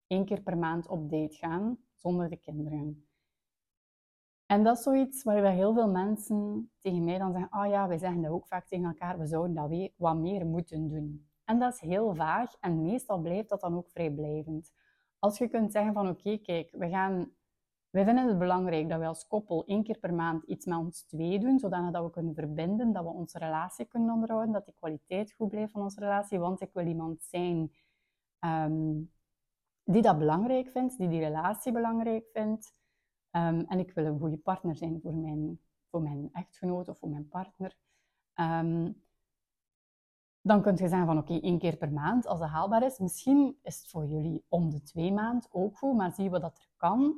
één 0.07 0.25
keer 0.25 0.41
per 0.41 0.59
maand 0.59 0.89
op 0.89 1.11
date 1.11 1.37
gaan 1.37 1.79
zonder 1.95 2.29
de 2.29 2.37
kinderen. 2.37 3.07
En 4.47 4.65
dat 4.65 4.77
is 4.77 4.83
zoiets 4.83 5.23
waar 5.23 5.51
heel 5.51 5.75
veel 5.75 5.91
mensen 5.91 6.71
tegen 6.81 7.05
mij 7.05 7.19
dan 7.19 7.33
zeggen, 7.33 7.51
ah 7.51 7.65
oh 7.65 7.71
ja, 7.71 7.89
wij 7.89 7.99
zeggen 7.99 8.23
dat 8.23 8.31
ook 8.31 8.47
vaak 8.47 8.67
tegen 8.67 8.85
elkaar, 8.85 9.19
we 9.19 9.27
zouden 9.27 9.55
dat 9.55 9.91
wat 9.97 10.17
meer 10.17 10.47
moeten 10.47 10.89
doen. 10.89 11.31
En 11.53 11.59
dat 11.59 11.75
is 11.75 11.81
heel 11.81 12.15
vaag 12.15 12.55
en 12.61 12.83
meestal 12.83 13.19
blijft 13.19 13.49
dat 13.49 13.61
dan 13.61 13.77
ook 13.77 13.91
vrijblijvend. 13.91 14.73
Als 15.19 15.39
je 15.39 15.49
kunt 15.49 15.73
zeggen 15.73 15.93
van 15.93 16.09
oké, 16.09 16.39
kijk, 16.39 16.71
we 16.73 16.89
gaan, 16.89 17.31
wij 17.91 18.05
vinden 18.05 18.29
het 18.29 18.39
belangrijk 18.39 18.89
dat 18.89 18.99
we 18.99 19.07
als 19.07 19.27
koppel 19.27 19.65
één 19.65 19.83
keer 19.83 19.99
per 19.99 20.15
maand 20.15 20.45
iets 20.45 20.67
met 20.67 20.79
ons 20.79 21.03
twee 21.03 21.39
doen, 21.39 21.59
zodat 21.59 22.03
we 22.05 22.11
kunnen 22.11 22.35
verbinden, 22.35 22.93
dat 22.93 23.05
we 23.05 23.11
onze 23.11 23.39
relatie 23.39 23.85
kunnen 23.85 24.15
onderhouden, 24.15 24.53
dat 24.53 24.67
de 24.67 24.73
kwaliteit 24.73 25.33
goed 25.33 25.49
blijft 25.49 25.73
van 25.73 25.83
onze 25.83 26.01
relatie, 26.01 26.39
want 26.39 26.61
ik 26.61 26.73
wil 26.73 26.87
iemand 26.87 27.23
zijn 27.23 27.73
um, 28.41 29.13
die 29.85 30.03
dat 30.03 30.19
belangrijk 30.19 30.71
vindt, 30.71 30.99
die 30.99 31.09
die 31.09 31.21
relatie 31.21 31.73
belangrijk 31.73 32.29
vindt. 32.33 32.75
Um, 33.31 33.61
en 33.61 33.79
ik 33.79 33.93
wil 33.93 34.05
een 34.05 34.19
goede 34.19 34.39
partner 34.39 34.77
zijn 34.77 35.01
voor 35.01 35.15
mijn, 35.15 35.61
voor 35.91 36.03
mijn 36.03 36.29
echtgenoot 36.33 36.89
of 36.89 36.99
voor 36.99 37.09
mijn 37.09 37.29
partner. 37.29 37.77
Um, 38.35 39.03
dan 40.43 40.63
kunt 40.63 40.79
je 40.79 40.89
zeggen 40.89 41.07
van 41.07 41.19
oké, 41.19 41.41
één 41.41 41.59
keer 41.59 41.77
per 41.77 41.93
maand 41.93 42.27
als 42.27 42.39
dat 42.39 42.49
haalbaar 42.49 42.83
is. 42.83 42.99
Misschien 42.99 43.59
is 43.63 43.79
het 43.79 43.89
voor 43.89 44.07
jullie 44.07 44.45
om 44.49 44.71
de 44.71 44.83
twee 44.83 45.13
maanden 45.13 45.49
ook 45.53 45.79
goed, 45.79 45.97
maar 45.97 46.13
zie 46.13 46.31
we 46.31 46.41
dat 46.41 46.59
er 46.59 46.69
kan. 46.77 47.17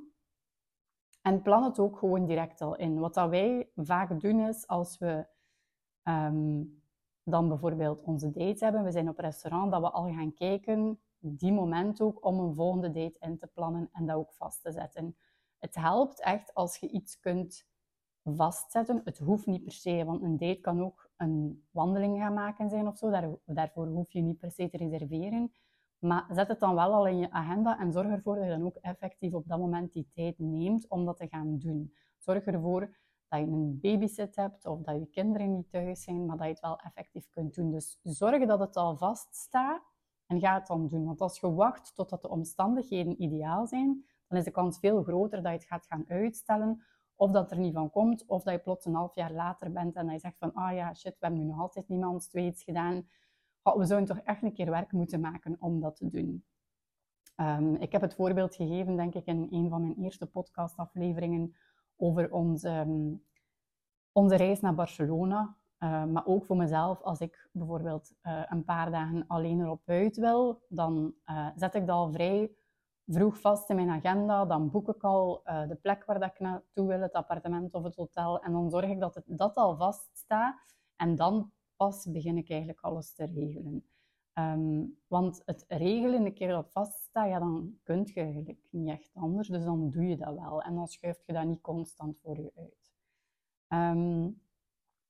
En 1.23 1.43
plan 1.43 1.65
het 1.65 1.79
ook 1.79 1.99
gewoon 1.99 2.27
direct 2.27 2.61
al 2.61 2.77
in. 2.77 2.99
Wat 2.99 3.15
dat 3.15 3.31
wij 3.31 3.71
vaak 3.75 4.21
doen 4.21 4.41
is 4.41 4.67
als 4.67 4.99
we 4.99 5.27
um, 6.03 6.83
dan 7.23 7.49
bijvoorbeeld 7.49 8.03
onze 8.03 8.31
date 8.31 8.65
hebben, 8.65 8.85
we 8.85 8.91
zijn 8.91 9.09
op 9.09 9.19
restaurant, 9.19 9.73
dat 9.73 9.81
we 9.81 9.91
al 9.91 10.13
gaan 10.13 10.35
kijken 10.35 11.01
die 11.19 11.53
moment 11.53 12.01
ook 12.01 12.25
om 12.25 12.39
een 12.39 12.55
volgende 12.55 12.91
date 12.91 13.19
in 13.19 13.39
te 13.39 13.47
plannen 13.47 13.89
en 13.93 14.07
dat 14.07 14.17
ook 14.17 14.33
vast 14.33 14.63
te 14.63 14.73
zetten. 14.73 15.17
Het 15.59 15.75
helpt 15.75 16.21
echt 16.21 16.55
als 16.55 16.77
je 16.77 16.89
iets 16.89 17.21
kunt 17.21 17.67
vastzetten. 18.23 19.01
Het 19.05 19.19
hoeft 19.19 19.47
niet 19.47 19.63
per 19.63 19.73
se, 19.73 20.05
want 20.05 20.23
een 20.23 20.37
date 20.37 20.61
kan 20.61 20.83
ook 20.83 21.04
een 21.17 21.67
wandeling 21.71 22.19
gaan 22.19 22.35
maken 22.35 22.69
zijn 22.69 22.87
of 22.87 22.99
zo. 22.99 23.11
Daar, 23.11 23.29
daarvoor 23.45 23.87
hoef 23.87 24.13
je 24.13 24.21
niet 24.21 24.39
per 24.39 24.51
se 24.51 24.69
te 24.69 24.77
reserveren. 24.77 25.53
Maar 25.99 26.27
zet 26.29 26.49
het 26.49 26.61
dan 26.61 26.75
wel 26.75 26.93
al 26.93 27.07
in 27.07 27.19
je 27.19 27.31
agenda 27.31 27.79
en 27.79 27.93
zorg 27.93 28.09
ervoor 28.09 28.35
dat 28.35 28.45
je 28.45 28.51
dan 28.51 28.65
ook 28.65 28.77
effectief 28.77 29.33
op 29.33 29.49
dat 29.49 29.59
moment 29.59 29.93
die 29.93 30.09
tijd 30.15 30.39
neemt 30.39 30.89
om 30.89 31.05
dat 31.05 31.17
te 31.17 31.29
gaan 31.29 31.59
doen. 31.59 31.95
Zorg 32.19 32.45
ervoor 32.45 32.97
dat 33.29 33.41
je 33.41 33.47
een 33.47 33.79
babysit 33.81 34.37
hebt 34.37 34.67
of 34.67 34.81
dat 34.81 34.99
je 34.99 35.07
kinderen 35.07 35.53
niet 35.53 35.71
thuis 35.71 36.03
zijn, 36.03 36.27
maar 36.27 36.37
dat 36.37 36.47
je 36.47 36.53
het 36.53 36.61
wel 36.61 36.79
effectief 36.79 37.29
kunt 37.29 37.55
doen. 37.55 37.71
Dus 37.71 37.99
zorg 38.03 38.47
dat 38.47 38.59
het 38.61 38.77
al 38.77 38.97
vaststaat 38.97 39.83
en 40.27 40.41
ga 40.41 40.55
het 40.55 40.67
dan 40.67 40.89
doen. 40.89 41.05
Want 41.05 41.21
als 41.21 41.41
je 41.41 41.53
wacht 41.53 41.95
totdat 41.95 42.23
de 42.23 42.29
omstandigheden 42.29 43.23
ideaal 43.23 43.67
zijn, 43.67 44.05
dan 44.29 44.39
is 44.39 44.45
de 44.45 44.51
kans 44.51 44.79
veel 44.79 45.03
groter 45.03 45.43
dat 45.43 45.53
je 45.53 45.59
het 45.59 45.67
gaat 45.67 45.87
gaan 45.87 46.05
uitstellen, 46.09 46.83
of 47.17 47.31
dat 47.31 47.51
er 47.51 47.59
niet 47.59 47.75
van 47.75 47.91
komt, 47.91 48.27
of 48.27 48.43
dat 48.43 48.55
je 48.55 48.61
plots 48.61 48.85
een 48.85 48.95
half 48.95 49.15
jaar 49.15 49.33
later 49.33 49.73
bent 49.73 49.95
en 49.95 50.05
dat 50.05 50.15
je 50.15 50.21
zegt 50.21 50.39
van, 50.39 50.53
ah 50.55 50.75
ja, 50.75 50.95
shit, 50.95 51.13
we 51.13 51.27
hebben 51.27 51.41
nu 51.41 51.47
nog 51.47 51.61
altijd 51.61 51.89
niemand 51.89 52.31
twee 52.31 52.47
iets 52.47 52.63
gedaan. 52.63 53.09
we 53.63 53.85
zouden 53.85 54.09
toch 54.09 54.25
echt 54.25 54.43
een 54.43 54.53
keer 54.53 54.71
werk 54.71 54.93
moeten 54.93 55.21
maken 55.21 55.57
om 55.59 55.81
dat 55.81 55.97
te 55.97 56.09
doen. 56.09 56.45
Ehm, 57.37 57.75
ik 57.75 57.93
heb 57.93 58.01
het 58.01 58.15
voorbeeld 58.15 58.55
gegeven, 58.55 58.97
denk 58.97 59.15
ik, 59.15 59.27
in 59.27 59.47
een 59.51 59.69
van 59.69 59.81
mijn 59.81 59.97
eerste 59.97 60.27
podcastafleveringen 60.27 61.57
over 61.97 62.33
onze, 62.33 62.69
ehm, 64.13 64.37
reis 64.37 64.61
naar 64.61 64.75
Barcelona. 64.75 65.57
Uh, 65.79 66.05
maar 66.05 66.27
ook 66.27 66.45
voor 66.45 66.57
mezelf, 66.57 67.03
als 67.03 67.21
ik 67.21 67.49
bijvoorbeeld 67.53 68.15
uh, 68.23 68.43
een 68.49 68.65
paar 68.65 68.91
dagen 68.91 69.25
alleen 69.27 69.61
erop 69.61 69.83
uit 69.85 70.17
wil, 70.17 70.63
dan 70.69 71.15
uh, 71.27 71.49
zet 71.57 71.75
ik 71.75 71.87
dat 71.87 71.97
al 71.97 72.13
vrij 72.13 72.51
vroeg 73.07 73.41
vast 73.41 73.71
in 73.71 73.77
mijn 73.77 73.91
agenda. 73.91 74.45
Dan 74.45 74.71
boek 74.71 74.89
ik 74.89 75.03
al 75.03 75.43
de 75.45 75.79
plek 75.83 76.05
waar 76.05 76.21
dat 76.21 76.31
ik 76.31 76.41
naartoe 76.41 76.87
wil, 76.87 77.01
het 77.01 77.13
appartement 77.13 77.75
of 77.75 77.85
het 77.85 77.97
hotel. 77.97 78.41
En 78.43 78.53
dan 78.53 78.71
zorg 78.71 78.89
ik 78.89 79.01
dat 79.01 79.15
het, 79.15 79.25
dat 79.27 79.55
al 79.55 79.77
vaststaat. 79.77 80.75
En 80.97 81.17
dan 81.17 81.53
pas 81.77 82.11
begin 82.11 82.37
ik 82.37 82.51
eigenlijk 82.51 82.81
alles 82.81 83.15
te 83.15 83.25
regelen. 83.25 83.85
Um, 84.39 84.99
want 85.07 85.43
het 85.45 85.65
regelen, 85.69 86.25
een 86.25 86.35
keer 86.35 86.49
dat 86.49 86.71
vaststaat, 86.71 87.29
ja, 87.29 87.39
dan 87.39 87.79
kun 87.83 88.03
je 88.05 88.21
eigenlijk 88.21 88.59
niet 88.71 88.89
echt 88.89 89.11
anders. 89.15 89.49
Dus 89.49 89.65
dan 89.65 89.91
doe 89.91 90.09
je 90.09 90.17
dat 90.17 90.35
wel. 90.35 90.63
En 90.63 90.75
dan 90.75 90.89
schuift 90.89 91.27
je 91.27 91.33
dat 91.33 91.45
niet 91.45 91.61
constant 91.61 92.19
voor 92.21 92.41
je 92.41 92.53
uit. 92.57 92.93
Um, 93.97 94.43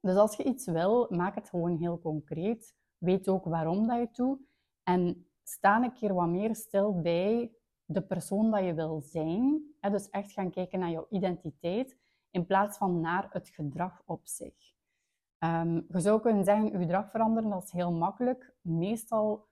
dus 0.01 0.17
als 0.17 0.37
je 0.37 0.45
iets 0.45 0.67
wil, 0.67 1.07
maak 1.11 1.35
het 1.35 1.49
gewoon 1.49 1.77
heel 1.77 1.99
concreet. 1.99 2.75
Weet 2.99 3.29
ook 3.29 3.45
waarom 3.45 3.87
dat 3.87 3.97
je 3.97 4.03
het 4.03 4.17
doet. 4.17 4.41
En 4.83 5.27
sta 5.43 5.83
een 5.83 5.93
keer 5.93 6.15
wat 6.15 6.29
meer 6.29 6.55
stil 6.55 7.01
bij 7.01 7.53
de 7.85 8.03
persoon 8.03 8.51
dat 8.51 8.65
je 8.65 8.75
wil 8.75 9.01
zijn. 9.01 9.63
Dus 9.81 10.11
echt 10.11 10.33
gaan 10.33 10.51
kijken 10.51 10.79
naar 10.79 10.91
jouw 10.91 11.07
identiteit 11.11 11.99
in 12.31 12.47
plaats 12.47 12.79
van 12.79 13.01
naar 13.01 13.29
het 13.31 13.49
gedrag 13.49 14.03
op 14.07 14.21
zich. 14.27 14.73
Um, 15.39 15.87
je 15.89 16.01
zou 16.01 16.21
kunnen 16.21 16.45
zeggen, 16.45 16.71
je 16.71 16.79
gedrag 16.79 17.11
veranderen, 17.11 17.51
dat 17.51 17.63
is 17.63 17.71
heel 17.71 17.93
makkelijk. 17.93 18.55
Meestal, 18.61 19.49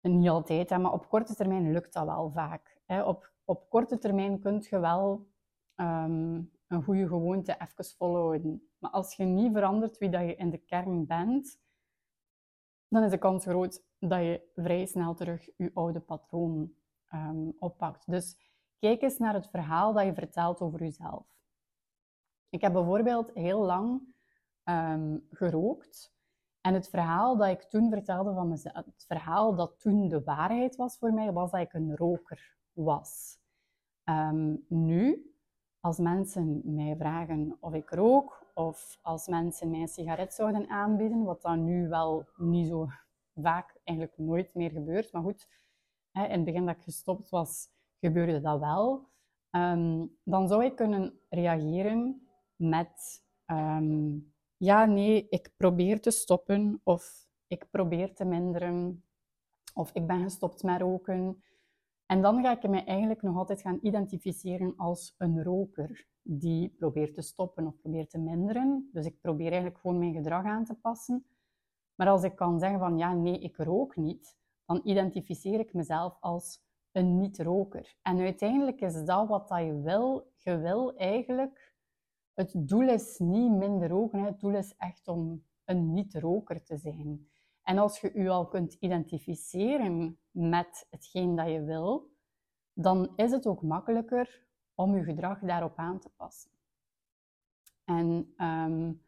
niet 0.00 0.28
altijd, 0.28 0.70
hè, 0.70 0.78
maar 0.78 0.92
op 0.92 1.08
korte 1.08 1.34
termijn 1.34 1.72
lukt 1.72 1.92
dat 1.92 2.04
wel 2.04 2.30
vaak. 2.30 2.80
Hè. 2.84 3.02
Op, 3.02 3.32
op 3.44 3.68
korte 3.68 3.98
termijn 3.98 4.40
kun 4.40 4.64
je 4.70 4.78
wel 4.78 5.28
um, 5.76 6.50
een 6.66 6.82
goede 6.82 7.06
gewoonte 7.06 7.56
even 7.58 7.96
volhouden. 7.96 8.70
Maar 8.78 8.90
als 8.90 9.16
je 9.16 9.24
niet 9.24 9.52
verandert 9.52 9.98
wie 9.98 10.10
dat 10.10 10.20
je 10.20 10.34
in 10.34 10.50
de 10.50 10.58
kern 10.58 11.06
bent, 11.06 11.60
dan 12.88 13.02
is 13.02 13.10
de 13.10 13.18
kans 13.18 13.44
groot 13.44 13.84
dat 13.98 14.20
je 14.20 14.50
vrij 14.54 14.86
snel 14.86 15.14
terug 15.14 15.48
je 15.56 15.70
oude 15.74 16.00
patroon 16.00 16.74
um, 17.14 17.56
oppakt. 17.58 18.10
Dus 18.10 18.36
kijk 18.78 19.02
eens 19.02 19.18
naar 19.18 19.34
het 19.34 19.48
verhaal 19.48 19.92
dat 19.92 20.04
je 20.04 20.14
vertelt 20.14 20.60
over 20.60 20.80
jezelf. 20.80 21.26
Ik 22.48 22.60
heb 22.60 22.72
bijvoorbeeld 22.72 23.30
heel 23.34 23.60
lang 23.60 24.14
um, 24.64 25.26
gerookt. 25.30 26.12
En 26.60 26.74
het 26.74 26.88
verhaal 26.88 27.36
dat 27.36 27.48
ik 27.48 27.62
toen 27.62 27.90
vertelde 27.90 28.34
van 28.34 28.48
mezelf, 28.48 28.74
het 28.74 29.04
verhaal 29.06 29.54
dat 29.54 29.80
toen 29.80 30.08
de 30.08 30.22
waarheid 30.22 30.76
was 30.76 30.98
voor 30.98 31.12
mij, 31.12 31.32
was 31.32 31.50
dat 31.50 31.60
ik 31.60 31.72
een 31.72 31.96
roker 31.96 32.56
was. 32.72 33.38
Um, 34.04 34.64
nu, 34.68 35.32
als 35.80 35.98
mensen 35.98 36.60
mij 36.64 36.96
vragen 36.96 37.56
of 37.60 37.74
ik 37.74 37.90
rook, 37.90 38.50
of 38.54 38.98
als 39.02 39.28
mensen 39.28 39.70
mij 39.70 39.80
een 39.80 39.88
sigaret 39.88 40.34
zouden 40.34 40.68
aanbieden, 40.68 41.24
wat 41.24 41.42
dan 41.42 41.64
nu 41.64 41.88
wel 41.88 42.28
niet 42.36 42.68
zo 42.68 42.88
vaak, 43.34 43.80
eigenlijk 43.84 44.18
nooit 44.18 44.54
meer 44.54 44.70
gebeurt. 44.70 45.12
Maar 45.12 45.22
goed, 45.22 45.48
in 46.12 46.30
het 46.30 46.44
begin 46.44 46.66
dat 46.66 46.76
ik 46.76 46.82
gestopt 46.82 47.28
was, 47.28 47.68
gebeurde 48.00 48.40
dat 48.40 48.58
wel. 48.58 49.08
Um, 49.50 50.18
dan 50.24 50.48
zou 50.48 50.64
ik 50.64 50.76
kunnen 50.76 51.20
reageren 51.28 52.28
met 52.56 53.24
um, 53.46 54.32
ja, 54.56 54.84
nee, 54.84 55.28
ik 55.28 55.52
probeer 55.56 56.00
te 56.00 56.10
stoppen 56.10 56.80
of 56.84 57.28
ik 57.46 57.70
probeer 57.70 58.14
te 58.14 58.24
minderen 58.24 59.04
of 59.74 59.90
ik 59.92 60.06
ben 60.06 60.22
gestopt 60.22 60.62
met 60.62 60.80
roken. 60.80 61.42
En 62.06 62.22
dan 62.22 62.42
ga 62.42 62.56
ik 62.56 62.68
me 62.68 62.84
eigenlijk 62.84 63.22
nog 63.22 63.36
altijd 63.36 63.60
gaan 63.60 63.78
identificeren 63.82 64.76
als 64.76 65.14
een 65.18 65.42
roker 65.42 66.06
die 66.22 66.68
probeert 66.68 67.14
te 67.14 67.22
stoppen 67.22 67.66
of 67.66 67.80
probeert 67.80 68.10
te 68.10 68.18
minderen. 68.18 68.88
Dus 68.92 69.06
ik 69.06 69.20
probeer 69.20 69.46
eigenlijk 69.46 69.80
gewoon 69.80 69.98
mijn 69.98 70.14
gedrag 70.14 70.44
aan 70.44 70.64
te 70.64 70.74
passen. 70.74 71.26
Maar 71.94 72.08
als 72.08 72.22
ik 72.22 72.36
kan 72.36 72.58
zeggen 72.58 72.78
van 72.78 72.98
ja, 72.98 73.14
nee, 73.14 73.38
ik 73.38 73.56
rook 73.56 73.96
niet, 73.96 74.36
dan 74.70 74.80
identificeer 74.84 75.60
ik 75.60 75.72
mezelf 75.72 76.16
als 76.20 76.60
een 76.92 77.18
niet-roker. 77.18 77.96
En 78.02 78.18
uiteindelijk 78.18 78.80
is 78.80 79.04
dat 79.04 79.28
wat 79.28 79.48
dat 79.48 79.58
je 79.58 79.80
wil. 79.80 80.32
Je 80.36 80.58
wil 80.58 80.96
eigenlijk, 80.96 81.74
het 82.34 82.52
doel 82.54 82.88
is 82.88 83.18
niet 83.18 83.50
minder 83.50 83.88
roken, 83.88 84.22
het 84.22 84.40
doel 84.40 84.54
is 84.54 84.76
echt 84.76 85.08
om 85.08 85.44
een 85.64 85.92
niet-roker 85.92 86.64
te 86.64 86.76
zijn. 86.76 87.28
En 87.62 87.78
als 87.78 88.00
je 88.00 88.10
je 88.14 88.28
al 88.28 88.48
kunt 88.48 88.74
identificeren 88.74 90.18
met 90.30 90.86
hetgeen 90.90 91.34
dat 91.34 91.48
je 91.48 91.64
wil, 91.64 92.10
dan 92.72 93.12
is 93.16 93.30
het 93.30 93.46
ook 93.46 93.62
makkelijker 93.62 94.46
om 94.74 94.96
je 94.96 95.02
gedrag 95.02 95.38
daarop 95.38 95.76
aan 95.76 95.98
te 95.98 96.10
passen. 96.16 96.50
En 97.84 98.34
um, 98.36 99.02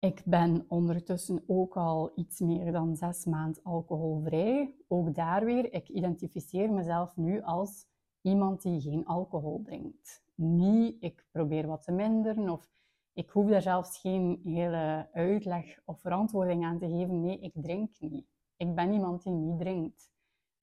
ik 0.00 0.22
ben 0.24 0.64
ondertussen 0.68 1.42
ook 1.46 1.76
al 1.76 2.12
iets 2.14 2.40
meer 2.40 2.72
dan 2.72 2.96
zes 2.96 3.24
maanden 3.24 3.62
alcoholvrij. 3.62 4.74
Ook 4.88 5.14
daar 5.14 5.44
weer, 5.44 5.72
ik 5.72 5.88
identificeer 5.88 6.72
mezelf 6.72 7.16
nu 7.16 7.42
als 7.42 7.86
iemand 8.20 8.62
die 8.62 8.80
geen 8.80 9.06
alcohol 9.06 9.62
drinkt. 9.62 10.22
Niet, 10.34 10.96
ik 11.00 11.26
probeer 11.30 11.66
wat 11.66 11.82
te 11.82 11.92
minderen 11.92 12.50
of 12.50 12.70
ik 13.12 13.30
hoef 13.30 13.48
daar 13.48 13.62
zelfs 13.62 13.98
geen 13.98 14.40
hele 14.44 15.08
uitleg 15.12 15.80
of 15.84 16.00
verantwoording 16.00 16.64
aan 16.64 16.78
te 16.78 16.88
geven. 16.88 17.20
Nee, 17.20 17.38
ik 17.38 17.52
drink 17.54 18.00
niet. 18.00 18.26
Ik 18.56 18.74
ben 18.74 18.92
iemand 18.92 19.22
die 19.22 19.32
niet 19.32 19.58
drinkt. 19.58 20.10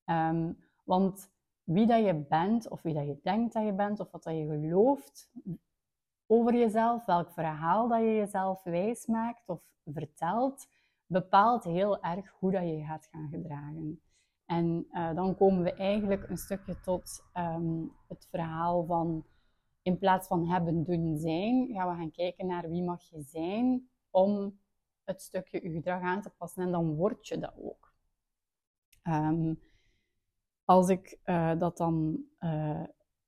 Um, 0.06 0.58
want 0.84 1.30
wie 1.64 1.88
dat 1.88 2.06
je 2.06 2.14
bent, 2.14 2.70
of 2.70 2.82
wie 2.82 2.94
dat 2.94 3.06
je 3.06 3.20
denkt 3.24 3.54
dat 3.54 3.66
je 3.66 3.74
bent, 3.74 4.00
of 4.00 4.12
wat 4.12 4.24
dat 4.24 4.34
je 4.34 4.46
gelooft 4.46 5.30
over 6.28 6.56
jezelf, 6.56 7.06
welk 7.06 7.32
verhaal 7.32 7.88
dat 7.88 8.00
je 8.00 8.16
jezelf 8.16 8.64
wijs 8.64 9.06
maakt 9.06 9.50
of 9.50 9.62
vertelt, 9.86 10.68
bepaalt 11.06 11.64
heel 11.64 12.02
erg 12.04 12.30
hoe 12.40 12.52
dat 12.52 12.64
je 12.64 12.84
gaat 12.84 13.08
gaan 13.12 13.30
gedragen. 13.30 14.02
En 14.46 14.88
uh, 14.92 15.16
dan 15.16 15.36
komen 15.36 15.64
we 15.64 15.74
eigenlijk 15.74 16.30
een 16.30 16.38
stukje 16.38 16.80
tot 16.80 17.24
um, 17.34 17.92
het 18.08 18.28
verhaal 18.30 18.86
van 18.86 19.26
in 19.82 19.98
plaats 19.98 20.28
van 20.28 20.48
hebben, 20.50 20.84
doen, 20.84 21.18
zijn, 21.18 21.68
gaan 21.74 21.90
we 21.90 21.96
gaan 21.96 22.12
kijken 22.12 22.48
naar 22.48 22.70
wie 22.70 22.84
mag 22.84 23.02
je 23.02 23.22
zijn 23.22 23.90
om 24.10 24.60
het 25.04 25.22
stukje 25.22 25.64
je 25.64 25.70
gedrag 25.70 26.02
aan 26.02 26.22
te 26.22 26.30
passen. 26.30 26.64
En 26.64 26.72
dan 26.72 26.96
word 26.96 27.28
je 27.28 27.38
dat 27.38 27.54
ook. 27.58 27.94
Um, 29.04 29.60
als 30.66 30.90
ik 30.90 31.20
uh, 31.26 31.60
dat 31.60 31.78
dan 31.78 32.24
uh, 32.40 32.84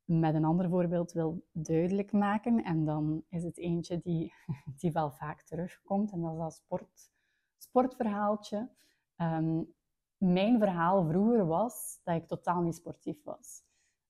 met 0.10 0.36
een 0.36 0.46
ander 0.46 0.70
voorbeeld 0.70 1.12
wil 1.12 1.44
duidelijk 1.52 2.12
maken, 2.12 2.64
en 2.64 2.86
dan 2.86 3.24
is 3.30 3.44
het 3.44 3.58
eentje 3.58 4.00
die, 4.00 4.34
die 4.80 4.92
wel 4.92 5.12
vaak 5.12 5.42
terugkomt, 5.42 6.12
en 6.12 6.22
dat 6.22 6.32
is 6.32 6.38
dat 6.38 6.54
sport, 6.54 7.12
sportverhaaltje. 7.58 8.70
Um, 9.18 9.74
mijn 10.18 10.60
verhaal 10.60 11.06
vroeger 11.08 11.46
was 11.46 12.00
dat 12.04 12.16
ik 12.16 12.28
totaal 12.28 12.62
niet 12.62 12.76
sportief 12.76 13.24
was. 13.24 13.64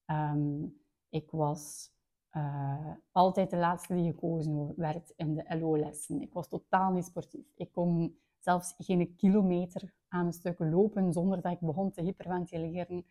Um, 0.06 0.82
ik 1.10 1.32
was 1.32 1.92
uh, 2.32 2.92
altijd 3.12 3.50
de 3.50 3.58
laatste 3.58 3.94
die 3.94 4.12
gekozen 4.12 4.74
werd 4.76 5.14
in 5.16 5.34
de 5.34 5.58
LO-lessen. 5.60 6.22
Ik 6.22 6.34
was 6.34 6.48
totaal 6.48 6.92
niet 6.92 7.06
sportief. 7.06 7.52
Ik 7.56 7.72
kon 7.72 8.20
zelfs 8.40 8.74
geen 8.78 9.16
kilometer 9.16 9.94
aan 10.08 10.26
een 10.26 10.34
stuk 10.34 10.60
lopen 10.60 11.14
zonder 11.14 11.42
dat 11.42 11.52
ik 11.52 11.60
begon 11.60 11.92
te 11.92 12.02
hyperventileren. 12.02 13.06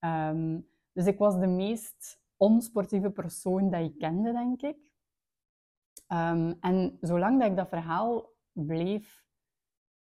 Um, 0.00 0.68
dus 0.92 1.06
ik 1.06 1.18
was 1.18 1.38
de 1.38 1.46
meest 1.46 2.24
onsportieve 2.36 3.10
persoon 3.10 3.70
dat 3.70 3.80
ik 3.80 3.98
kende, 3.98 4.32
denk 4.32 4.62
ik. 4.62 4.76
Um, 6.12 6.56
en 6.60 6.98
zolang 7.00 7.40
dat 7.40 7.50
ik 7.50 7.56
dat 7.56 7.68
verhaal 7.68 8.34
bleef 8.52 9.24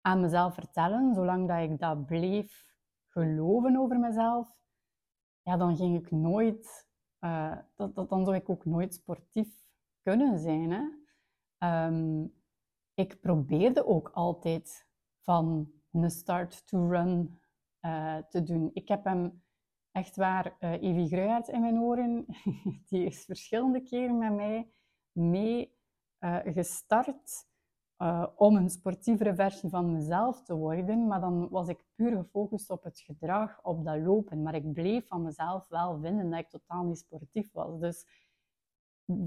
aan 0.00 0.20
mezelf 0.20 0.54
vertellen, 0.54 1.14
zolang 1.14 1.48
dat 1.48 1.70
ik 1.70 1.78
dat 1.78 2.06
bleef 2.06 2.76
geloven 3.06 3.76
over 3.76 3.98
mezelf, 3.98 4.58
ja, 5.42 5.56
dan 5.56 5.76
ging 5.76 5.98
ik 5.98 6.10
nooit, 6.10 6.88
uh, 7.20 7.56
dat, 7.74 7.94
dat, 7.94 8.08
dan 8.08 8.24
zou 8.24 8.36
ik 8.36 8.48
ook 8.48 8.64
nooit 8.64 8.94
sportief 8.94 9.66
kunnen 10.02 10.38
zijn. 10.38 10.70
Hè? 10.70 11.86
Um, 11.86 12.34
ik 12.94 13.20
probeerde 13.20 13.86
ook 13.86 14.08
altijd 14.08 14.86
van 15.20 15.72
een 15.92 16.10
start 16.10 16.66
to 16.66 16.88
run 16.88 17.40
uh, 17.80 18.16
te 18.16 18.42
doen. 18.42 18.70
Ik 18.72 18.88
heb 18.88 19.04
hem 19.04 19.42
echt 19.92 20.16
waar, 20.16 20.56
uh, 20.60 20.72
Evie 20.72 21.08
Gruijert 21.08 21.48
in 21.48 21.60
mijn 21.60 21.78
oren, 21.78 22.26
die 22.88 23.04
is 23.04 23.24
verschillende 23.24 23.82
keren 23.82 24.18
met 24.18 24.34
mij 24.34 24.70
mee 25.12 25.76
uh, 26.20 26.38
gestart 26.44 27.46
uh, 27.98 28.26
om 28.36 28.56
een 28.56 28.70
sportievere 28.70 29.34
versie 29.34 29.68
van 29.68 29.92
mezelf 29.92 30.42
te 30.42 30.54
worden. 30.54 31.06
Maar 31.06 31.20
dan 31.20 31.48
was 31.48 31.68
ik 31.68 31.84
puur 31.94 32.16
gefocust 32.16 32.70
op 32.70 32.82
het 32.82 33.00
gedrag, 33.00 33.62
op 33.62 33.84
dat 33.84 33.98
lopen. 33.98 34.42
Maar 34.42 34.54
ik 34.54 34.72
bleef 34.72 35.06
van 35.06 35.22
mezelf 35.22 35.68
wel 35.68 35.98
vinden 36.00 36.30
dat 36.30 36.38
ik 36.38 36.48
totaal 36.48 36.84
niet 36.84 36.98
sportief 36.98 37.52
was. 37.52 37.80
Dus 37.80 38.06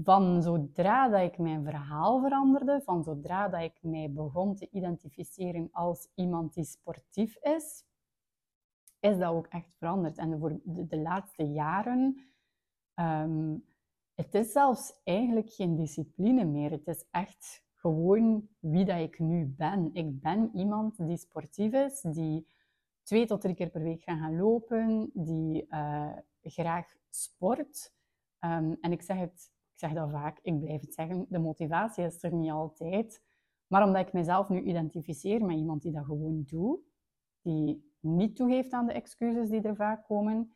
van 0.02 0.42
zodra 0.42 1.08
dat 1.08 1.20
ik 1.20 1.38
mijn 1.38 1.64
verhaal 1.64 2.20
veranderde, 2.20 2.80
van 2.84 3.02
zodra 3.02 3.48
dat 3.48 3.62
ik 3.62 3.78
mij 3.82 4.12
begon 4.12 4.54
te 4.54 4.68
identificeren 4.70 5.68
als 5.72 6.08
iemand 6.14 6.54
die 6.54 6.64
sportief 6.64 7.36
is, 7.36 7.84
is 9.02 9.18
dat 9.18 9.32
ook 9.32 9.46
echt 9.46 9.74
veranderd. 9.78 10.18
En 10.18 10.38
voor 10.38 10.60
de, 10.64 10.96
laatste 10.96 11.42
jaren, 11.42 12.16
um, 12.94 13.64
het 14.14 14.34
is 14.34 14.52
zelfs 14.52 15.00
eigenlijk 15.04 15.50
geen 15.50 15.76
discipline 15.76 16.44
meer. 16.44 16.70
Het 16.70 16.86
is 16.86 17.04
echt 17.10 17.64
gewoon 17.74 18.48
wie 18.58 18.84
dat 18.84 19.00
ik 19.00 19.18
nu 19.18 19.46
ben. 19.46 19.90
Ik 19.92 20.20
ben 20.20 20.50
iemand 20.54 21.06
die 21.06 21.16
sportief 21.16 21.72
is, 21.72 22.00
die 22.00 22.46
twee 23.02 23.26
tot 23.26 23.40
drie 23.40 23.54
keer 23.54 23.70
per 23.70 23.82
week 23.82 24.02
gaat 24.02 24.18
gaan 24.18 24.36
lopen, 24.36 25.10
die 25.12 25.66
uh, 25.68 26.16
graag 26.42 26.86
sport. 27.10 27.94
Um, 28.40 28.76
en 28.80 28.92
ik 28.92 29.02
zeg, 29.02 29.16
het, 29.16 29.52
ik 29.72 29.78
zeg 29.78 29.92
dat 29.92 30.10
vaak, 30.10 30.38
ik 30.42 30.60
blijf 30.60 30.80
het 30.80 30.94
zeggen, 30.94 31.26
de 31.28 31.38
motivatie 31.38 32.04
is 32.04 32.22
er 32.22 32.34
niet 32.34 32.50
altijd. 32.50 33.22
Maar 33.66 33.84
omdat 33.86 34.06
ik 34.06 34.12
mezelf 34.12 34.48
nu 34.48 34.62
identificeer 34.62 35.44
met 35.44 35.56
iemand 35.56 35.82
die 35.82 35.92
dat 35.92 36.04
gewoon 36.04 36.42
doet, 36.46 36.80
die 37.40 37.91
niet 38.02 38.36
toegeeft 38.36 38.72
aan 38.72 38.86
de 38.86 38.92
excuses 38.92 39.48
die 39.48 39.62
er 39.62 39.76
vaak 39.76 40.04
komen, 40.04 40.52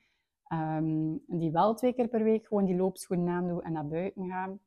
um, 0.52 1.22
die 1.26 1.50
wel 1.50 1.74
twee 1.74 1.92
keer 1.92 2.08
per 2.08 2.22
week 2.22 2.46
gewoon 2.46 2.64
die 2.64 2.76
loopschoenen 2.76 3.28
aandoet 3.28 3.62
en 3.62 3.72
naar 3.72 3.86
buiten 3.88 4.28
gaat, 4.28 4.58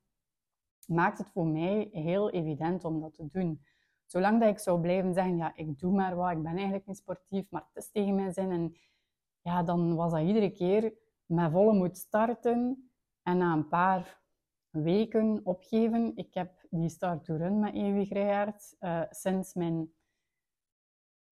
maakt 0.88 1.18
het 1.18 1.30
voor 1.30 1.48
mij 1.48 1.90
heel 1.92 2.30
evident 2.30 2.84
om 2.84 3.00
dat 3.00 3.14
te 3.14 3.28
doen. 3.28 3.62
Zolang 4.06 4.40
dat 4.40 4.50
ik 4.50 4.60
zou 4.60 4.82
blijven 4.82 5.14
zeggen, 5.14 5.38
ja, 5.38 5.56
ik 5.56 5.80
doe 5.80 5.94
maar 5.94 6.16
wat, 6.16 6.32
ik 6.32 6.42
ben 6.42 6.56
eigenlijk 6.56 6.86
niet 6.86 6.98
sportief, 6.98 7.46
maar 7.50 7.66
het 7.74 7.84
is 7.84 7.92
tegen 7.92 8.16
mijn 8.16 8.34
zin. 8.34 8.52
En 8.52 8.76
ja, 9.42 9.64
dan 9.64 9.96
was 9.96 10.12
dat 10.12 10.22
iedere 10.22 10.52
keer 10.52 10.94
met 11.26 11.52
volle 11.52 11.74
moed 11.74 11.98
starten 11.98 12.90
en 13.24 13.38
na 13.38 13.54
een 13.54 13.68
paar 13.68 14.22
weken 14.70 15.42
opgeven. 15.44 16.12
Ik 16.16 16.34
heb 16.34 16.66
die 16.70 16.90
start 16.90 17.24
to 17.24 17.36
run 17.36 17.60
met 17.60 17.74
Eeuwig 17.74 18.08
Grijhaard 18.08 18.76
uh, 18.80 19.02
sinds 19.10 19.54
mijn 19.54 19.92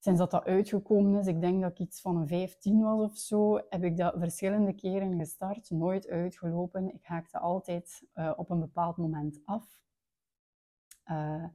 sinds 0.08 0.22
dat 0.22 0.32
dat 0.32 0.46
uitgekomen 0.46 1.20
is, 1.20 1.28
ik 1.28 1.42
denk 1.42 1.62
dat 1.62 1.72
ik 1.72 1.80
iets 1.80 2.02
van 2.02 2.18
een 2.18 2.28
15 2.28 2.82
was 2.82 3.00
of 3.00 3.18
zo, 3.18 3.58
heb 3.70 3.84
ik 3.84 3.98
dat 3.98 4.14
verschillende 4.18 4.74
keren 4.74 5.20
gestart, 5.20 5.70
nooit 5.70 6.08
uitgelopen. 6.08 6.94
Ik 6.94 7.06
haakte 7.06 7.40
altijd 7.40 8.08
uh, 8.16 8.34
op 8.36 8.50
een 8.50 8.60
bepaald 8.60 8.98
moment 8.98 9.42
af. 9.46 9.80
Uh, 11.06 11.46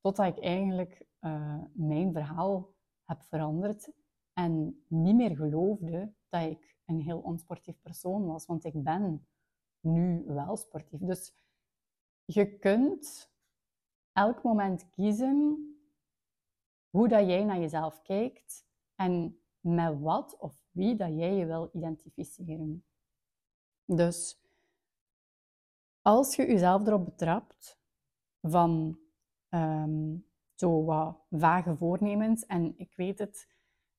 totdat 0.00 0.26
ik 0.36 0.42
eigenlijk 0.42 1.06
uh, 1.20 1.58
mijn 1.72 2.12
verhaal 2.12 2.74
heb 3.04 3.22
veranderd 3.22 3.92
en 4.32 4.84
niet 4.86 5.16
meer 5.16 5.36
geloofde 5.36 6.12
dat 6.28 6.42
ik 6.42 6.76
een 6.86 7.00
heel 7.00 7.18
onsportief 7.18 7.80
persoon 7.82 8.26
was, 8.26 8.46
want 8.46 8.64
ik 8.64 8.82
ben 8.82 9.26
nu 9.80 10.24
wel 10.26 10.56
sportief. 10.56 11.00
Dus 11.00 11.34
je 12.24 12.58
kunt 12.58 13.30
elk 14.12 14.42
moment 14.42 14.90
kiezen 14.90 15.67
hoe 16.90 17.08
dat 17.08 17.26
jij 17.26 17.44
naar 17.44 17.58
jezelf 17.58 18.02
kijkt 18.02 18.66
en 18.94 19.40
met 19.60 20.00
wat 20.00 20.36
of 20.38 20.66
wie 20.70 20.96
dat 20.96 21.08
jij 21.08 21.34
je 21.34 21.46
wil 21.46 21.70
identificeren. 21.72 22.84
Dus 23.84 24.40
als 26.02 26.36
je 26.36 26.46
jezelf 26.46 26.86
erop 26.86 27.04
betrapt 27.04 27.78
van 28.42 28.98
um, 29.48 30.26
zo 30.54 30.84
wat 30.84 31.16
vage 31.30 31.76
voornemens, 31.76 32.46
en 32.46 32.74
ik 32.76 32.92
weet 32.96 33.18
het, 33.18 33.48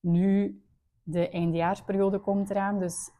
nu 0.00 0.62
de 1.02 1.28
eindejaarsperiode 1.28 2.18
komt 2.18 2.50
eraan, 2.50 2.78
dus 2.78 3.10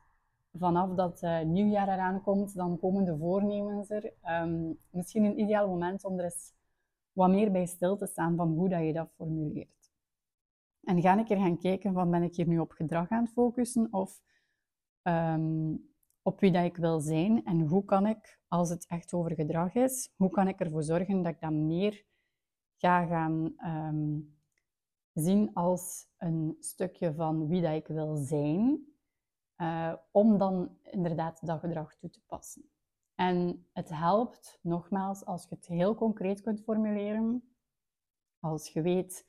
vanaf 0.53 0.95
dat 0.95 1.23
uh, 1.23 1.41
nieuwjaar 1.41 1.89
eraan 1.89 2.23
komt, 2.23 2.55
dan 2.55 2.79
komen 2.79 3.05
de 3.05 3.17
voornemens 3.19 3.91
er. 3.91 4.13
Um, 4.43 4.79
misschien 4.91 5.25
een 5.25 5.39
ideaal 5.39 5.69
moment 5.69 6.05
om 6.05 6.19
er 6.19 6.25
eens 6.25 6.53
wat 7.21 7.31
meer 7.31 7.53
bij 7.53 7.67
stil 7.67 7.97
te 7.97 8.07
staan 8.07 8.37
van 8.37 8.49
hoe 8.49 8.69
dat 8.69 8.85
je 8.85 8.93
dat 8.93 9.11
formuleert. 9.15 9.91
En 10.83 11.01
ga 11.01 11.19
een 11.19 11.25
keer 11.25 11.37
gaan 11.37 11.59
kijken 11.59 11.93
van 11.93 12.11
ben 12.11 12.23
ik 12.23 12.37
hier 12.37 12.49
nu 12.49 12.59
op 12.59 12.73
gedrag 12.73 13.09
aan 13.09 13.23
het 13.25 13.33
focussen 13.33 13.89
of 13.91 14.21
um, 15.03 15.89
op 16.23 16.41
wie 16.41 16.53
dat 16.53 16.65
ik 16.65 16.77
wil 16.77 17.01
zijn 17.01 17.45
en 17.45 17.61
hoe 17.61 17.85
kan 17.85 18.07
ik, 18.07 18.41
als 18.49 18.69
het 18.69 18.87
echt 18.87 19.13
over 19.13 19.35
gedrag 19.35 19.75
is, 19.75 20.13
hoe 20.17 20.31
kan 20.31 20.49
ik 20.49 20.61
ervoor 20.61 20.83
zorgen 20.83 21.23
dat 21.23 21.33
ik 21.33 21.41
dat 21.41 21.53
meer 21.53 22.05
ga 22.77 23.07
gaan 23.07 23.55
um, 23.65 24.39
zien 25.13 25.55
als 25.55 26.07
een 26.17 26.57
stukje 26.61 27.15
van 27.15 27.49
wie 27.49 27.63
dat 27.63 27.75
ik 27.75 27.87
wil 27.87 28.17
zijn, 28.17 28.85
uh, 29.57 29.95
om 30.11 30.39
dan 30.39 30.77
inderdaad 30.83 31.47
dat 31.47 31.61
gedrag 31.61 31.97
toe 31.97 32.11
te 32.11 32.21
passen. 32.27 32.70
En 33.21 33.67
het 33.73 33.89
helpt, 33.89 34.59
nogmaals, 34.63 35.25
als 35.25 35.47
je 35.49 35.55
het 35.55 35.67
heel 35.67 35.95
concreet 35.95 36.41
kunt 36.41 36.63
formuleren. 36.63 37.55
Als 38.39 38.69
je 38.69 38.83
weet 38.83 39.27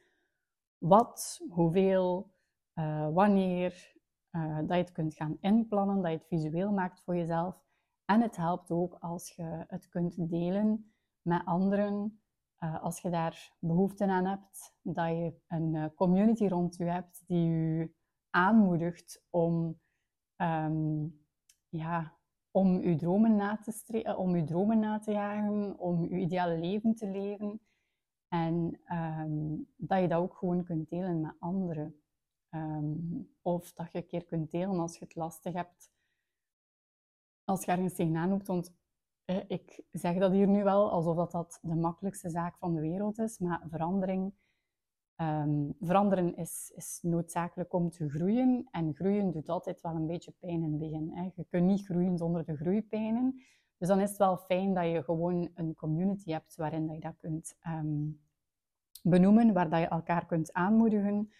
wat, 0.78 1.42
hoeveel, 1.50 2.34
uh, 2.76 3.10
wanneer, 3.14 3.96
uh, 4.32 4.58
dat 4.58 4.68
je 4.68 4.74
het 4.74 4.92
kunt 4.92 5.14
gaan 5.14 5.38
inplannen, 5.40 6.02
dat 6.02 6.12
je 6.12 6.18
het 6.18 6.28
visueel 6.28 6.72
maakt 6.72 7.02
voor 7.02 7.16
jezelf. 7.16 7.64
En 8.06 8.22
het 8.22 8.36
helpt 8.36 8.72
ook 8.72 8.96
als 9.00 9.36
je 9.36 9.66
het 9.68 9.90
kunt 9.90 10.30
delen 10.30 10.94
met 11.22 11.46
anderen, 11.46 12.22
uh, 12.60 12.84
als 12.84 13.02
je 13.02 13.10
daar 13.10 13.56
behoefte 13.60 14.08
aan 14.08 14.26
hebt, 14.26 14.76
dat 14.82 15.08
je 15.08 15.42
een 15.48 15.94
community 15.96 16.48
rond 16.48 16.76
je 16.76 16.86
hebt 16.86 17.24
die 17.28 17.50
je 17.50 17.94
aanmoedigt 18.30 19.26
om 19.30 19.80
um, 20.38 21.26
ja, 21.70 22.20
om 22.52 22.80
uw 22.80 22.96
dromen 22.96 23.36
na 23.36 23.58
te, 23.58 24.04
eh, 24.04 24.20
om 24.20 24.34
uw 24.34 24.46
dromen 24.46 24.80
na 24.80 25.00
te 25.00 25.12
jagen, 25.12 25.80
om 25.80 26.02
uw 26.02 26.18
ideale 26.18 26.58
leven 26.58 26.96
te 26.96 27.08
leven. 27.08 27.60
En 28.28 28.80
um, 28.94 29.68
dat 29.76 30.02
je 30.02 30.08
dat 30.08 30.22
ook 30.22 30.36
gewoon 30.36 30.64
kunt 30.64 30.90
delen 30.90 31.22
met 31.22 31.36
anderen. 31.40 31.96
Um, 32.50 33.30
of 33.42 33.74
dat 33.74 33.92
je 33.92 33.98
een 33.98 34.08
keer 34.08 34.26
kunt 34.26 34.52
delen 34.52 34.80
als 34.80 34.98
je 34.98 35.04
het 35.06 35.16
lastig 35.16 35.54
hebt. 35.54 35.92
Als 37.44 37.66
je 37.66 37.72
ergens 37.72 37.94
tegenaan 37.94 38.30
loopt, 38.30 38.48
want 38.48 38.74
eh, 39.26 39.44
ik 39.48 39.84
zeg 39.92 40.18
dat 40.18 40.32
hier 40.32 40.48
nu 40.48 40.64
wel 40.64 40.92
alsof 40.92 41.16
dat, 41.16 41.32
dat 41.32 41.60
de 41.62 41.76
makkelijkste 41.76 42.30
zaak 42.30 42.58
van 42.58 42.74
de 42.74 42.82
wereld 42.82 43.20
is, 43.20 43.38
maar 43.40 43.66
verandering 43.70 44.34
Um, 45.22 45.76
veranderen 45.80 46.36
is, 46.36 46.72
is, 46.76 47.00
noodzakelijk 47.02 47.74
om 47.74 47.90
te 47.90 48.10
groeien. 48.10 48.68
En 48.72 48.94
groeien 48.94 49.32
doet 49.32 49.50
altijd 49.50 49.82
wel 49.82 49.96
een 49.96 50.08
beetje 50.08 50.34
pijn 50.40 50.64
in 50.64 50.72
het 50.72 50.78
begin. 50.78 51.12
Hè. 51.14 51.30
Je 51.36 51.46
kunt 51.50 51.66
niet 51.66 51.86
groeien 51.86 52.18
zonder 52.18 52.46
de 52.46 52.56
groeipijnen. 52.56 53.42
Dus 53.78 53.88
dan 53.88 54.00
is 54.00 54.10
het 54.10 54.18
wel 54.18 54.38
fijn 54.38 54.74
dat 54.74 54.86
je 54.86 55.04
gewoon 55.04 55.50
een 55.54 55.76
community 55.76 56.32
hebt 56.32 56.56
waarin 56.56 56.86
dat 56.86 56.96
je 56.96 57.02
dat 57.02 57.18
kunt 57.18 57.58
um, 57.68 58.22
benoemen, 59.04 59.54
waar 59.54 59.70
dat 59.70 59.80
je 59.80 59.88
elkaar 59.88 60.26
kunt 60.26 60.54
aanmoedigen 60.54 61.32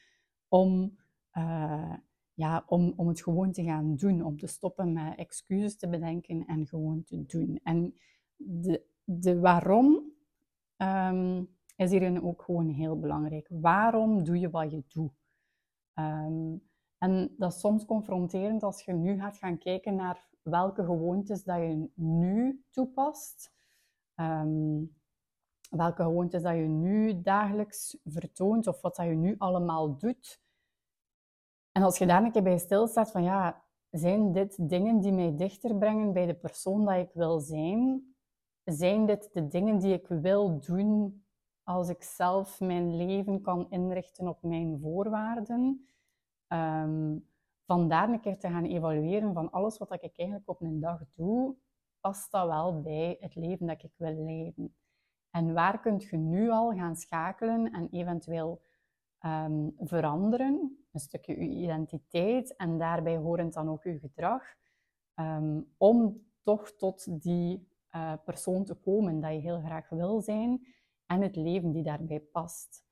om, 0.48 0.98
uh, 1.34 1.96
ja, 2.34 2.64
om, 2.68 2.94
om 2.96 3.08
het 3.08 3.22
gewoon 3.22 3.52
te 3.52 3.64
gaan 3.64 3.96
doen. 3.96 4.24
Om 4.24 4.38
te 4.38 4.48
stoppen 4.48 4.94
met 4.94 5.18
excuses 5.18 5.78
te 5.78 5.90
bedenken 5.90 6.46
en 6.46 6.68
gewoon 6.68 7.04
te 7.04 7.26
doen. 7.26 7.60
En 7.64 7.94
de, 8.36 8.84
de 9.04 9.40
waarom... 9.40 10.10
Um, 10.78 11.50
is 11.82 11.92
hierin 11.92 12.24
ook 12.24 12.42
gewoon 12.42 12.70
heel 12.70 13.00
belangrijk. 13.00 13.48
Waarom 13.50 14.24
doe 14.24 14.40
je 14.40 14.50
wat 14.50 14.72
je 14.72 14.84
doet? 14.88 15.14
Ehm, 15.94 16.56
en 16.98 17.36
dat 17.38 17.54
is 17.54 17.60
soms 17.60 17.86
confronterend 17.86 18.64
als 18.64 18.84
je 18.84 18.94
nu 18.94 19.20
gaat 19.20 19.38
gaan 19.38 19.58
kijken 19.58 19.96
naar 19.96 20.30
welke 20.42 20.84
gewoontes 20.84 21.44
dat 21.44 21.58
je 21.58 21.90
nu 21.96 22.64
toepast. 22.70 23.54
Ehm, 24.16 24.84
welke 25.70 26.04
gewoontes 26.04 26.42
dat 26.42 26.56
je 26.56 26.68
nu 26.68 27.22
dagelijks 27.22 27.98
vertoont 28.04 28.68
of 28.68 28.82
wat 28.82 28.96
dat 28.96 29.06
je 29.06 29.12
nu 29.12 29.36
allemaal 29.38 29.98
doet. 29.98 30.42
En 31.72 31.84
als 31.84 31.98
je 31.98 32.06
daar 32.06 32.24
een 32.24 32.32
keer 32.32 32.44
bij 32.44 32.58
stilstaat 32.58 33.12
van 33.12 33.24
ja, 33.24 33.64
zijn 33.90 34.32
dit 34.32 34.70
dingen 34.70 35.00
die 35.00 35.12
mij 35.12 35.36
dichter 35.36 35.78
brengen 35.78 36.14
bij 36.14 36.26
de 36.26 36.36
persoon 36.36 36.86
dat 36.86 36.96
ik 36.96 37.14
wil 37.14 37.40
zijn? 37.40 38.16
Zijn 38.64 39.06
dit 39.06 39.30
de 39.34 39.48
dingen 39.48 39.80
die 39.80 39.94
ik 39.94 40.08
wil 40.08 40.60
doen 40.60 41.21
als 41.76 41.90
ik 41.90 42.04
zelf 42.04 42.60
mijn 42.60 42.96
leven 42.96 43.42
kan 43.42 43.70
inrichten 43.70 44.28
op 44.28 44.42
mijn 44.42 44.80
voorwaarden. 44.82 45.88
Um, 46.48 47.30
vandaar 47.66 48.10
een 48.10 48.20
keer 48.20 48.40
te 48.40 48.48
gaan 48.48 48.66
evalueren 48.66 49.34
van 49.34 49.52
alles 49.52 49.78
wat 49.78 49.92
ik 49.92 50.02
eigenlijk 50.02 50.50
op 50.50 50.62
een 50.62 50.80
dag 50.80 51.02
doe, 51.16 51.56
past 52.00 52.32
dat 52.32 52.48
wel 52.48 52.82
bij 52.82 53.18
het 53.20 53.36
leven 53.36 53.68
dat 53.68 53.84
ik 53.84 53.92
wil 53.98 54.24
leiden? 54.24 54.76
En 55.30 55.54
waar 55.54 55.80
kunt 55.80 56.04
je 56.04 56.18
nu 56.18 56.50
al 56.50 56.74
gaan 56.74 56.96
schakelen 56.96 57.72
en 57.72 57.90
eventueel 57.92 58.62
um, 59.26 59.74
veranderen? 59.78 60.86
Een 60.92 61.00
stukje 61.00 61.40
je 61.40 61.50
identiteit 61.50 62.56
en 62.56 62.78
daarbij 62.78 63.18
horend 63.18 63.54
dan 63.54 63.70
ook 63.70 63.84
je 63.84 64.00
gedrag, 64.00 64.44
um, 65.16 65.74
om 65.78 66.26
toch 66.44 66.72
tot 66.72 67.22
die 67.22 67.68
uh, 67.96 68.14
persoon 68.26 68.64
te 68.64 68.74
komen 68.74 69.20
dat 69.20 69.32
je 69.32 69.40
heel 69.40 69.60
graag 69.60 69.90
wil 69.90 70.22
zijn 70.22 70.66
en 71.12 71.22
het 71.22 71.36
leven 71.36 71.72
die 71.72 71.84
daarbij 71.84 72.20
past. 72.20 72.86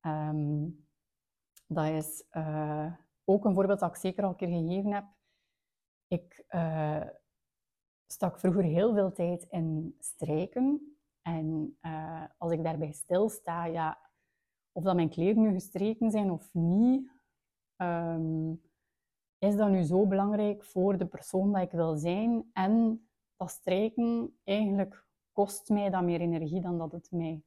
Ehm, 0.00 0.68
dat 1.66 1.86
is 1.86 2.24
uh, 2.32 2.92
ook 3.24 3.44
een 3.44 3.54
voorbeeld 3.54 3.80
dat 3.80 3.90
ik 3.90 3.96
zeker 3.96 4.24
al 4.24 4.30
een 4.30 4.36
keer 4.36 4.48
gegeven 4.48 4.92
heb. 4.92 5.04
Ik 6.06 6.44
uh, 6.48 7.06
stak 8.06 8.38
vroeger 8.38 8.62
heel 8.62 8.94
veel 8.94 9.12
tijd 9.12 9.46
in 9.50 9.96
strijken. 9.98 10.96
En 11.22 11.78
uh, 11.82 12.24
als 12.38 12.52
ik 12.52 12.62
daarbij 12.62 12.92
stilsta, 12.92 13.64
ja, 13.64 14.10
of 14.72 14.82
dat 14.82 14.94
mijn 14.94 15.10
kleren 15.10 15.42
nu 15.42 15.52
gestreken 15.52 16.10
zijn 16.10 16.30
of 16.30 16.54
niet, 16.54 17.10
um, 17.76 18.62
is 19.38 19.56
dat 19.56 19.70
nu 19.70 19.82
zo 19.82 20.06
belangrijk 20.06 20.64
voor 20.64 20.98
de 20.98 21.06
persoon 21.06 21.52
dat 21.52 21.62
ik 21.62 21.70
wil 21.70 21.96
zijn? 21.96 22.50
En 22.52 23.06
dat 23.36 23.50
strijken 23.50 24.38
eigenlijk 24.42 25.06
kost 25.32 25.68
mij 25.68 25.90
dan 25.90 26.04
meer 26.04 26.20
energie 26.20 26.60
dan 26.60 26.78
dat 26.78 26.92
het 26.92 27.10
mij 27.10 27.42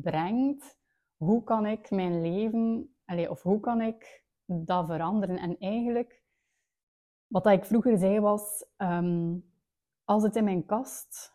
brengt. 0.00 0.78
Hoe 1.16 1.44
kan 1.44 1.66
ik 1.66 1.90
mijn 1.90 2.20
leven, 2.20 2.96
of 3.28 3.42
hoe 3.42 3.60
kan 3.60 3.80
ik 3.80 4.24
dat 4.46 4.86
veranderen? 4.86 5.38
En 5.38 5.58
eigenlijk, 5.58 6.22
wat 7.26 7.46
ik 7.46 7.64
vroeger 7.64 7.98
zei 7.98 8.20
was, 8.20 8.66
um, 8.76 9.52
als 10.04 10.22
het 10.22 10.36
in 10.36 10.44
mijn 10.44 10.66
kast 10.66 11.32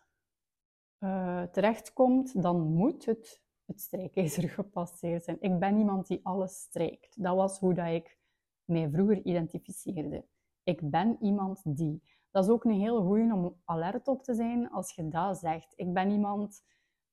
uh, 0.99 1.43
terechtkomt, 1.43 2.41
dan 2.41 2.61
moet 2.61 3.05
het 3.05 3.45
het 3.65 3.81
strijkijzer 3.81 4.49
gepasseerd 4.59 5.23
zijn. 5.23 5.37
Ik 5.39 5.59
ben 5.59 5.77
iemand 5.77 6.07
die 6.07 6.19
alles 6.23 6.59
strijkt. 6.59 7.23
Dat 7.23 7.35
was 7.35 7.59
hoe 7.59 7.73
dat 7.73 7.87
ik 7.87 8.17
mij 8.65 8.89
vroeger 8.89 9.23
identificeerde. 9.23 10.25
Ik 10.63 10.89
ben 10.89 11.17
iemand 11.21 11.61
die. 11.77 12.03
Dat 12.31 12.43
is 12.43 12.49
ook 12.49 12.63
een 12.63 12.79
heel 12.79 13.01
goeie 13.01 13.33
om 13.33 13.61
alert 13.65 14.07
op 14.07 14.23
te 14.23 14.33
zijn 14.33 14.71
als 14.71 14.91
je 14.91 15.07
dat 15.07 15.37
zegt. 15.37 15.73
Ik 15.75 15.93
ben 15.93 16.11
iemand 16.11 16.63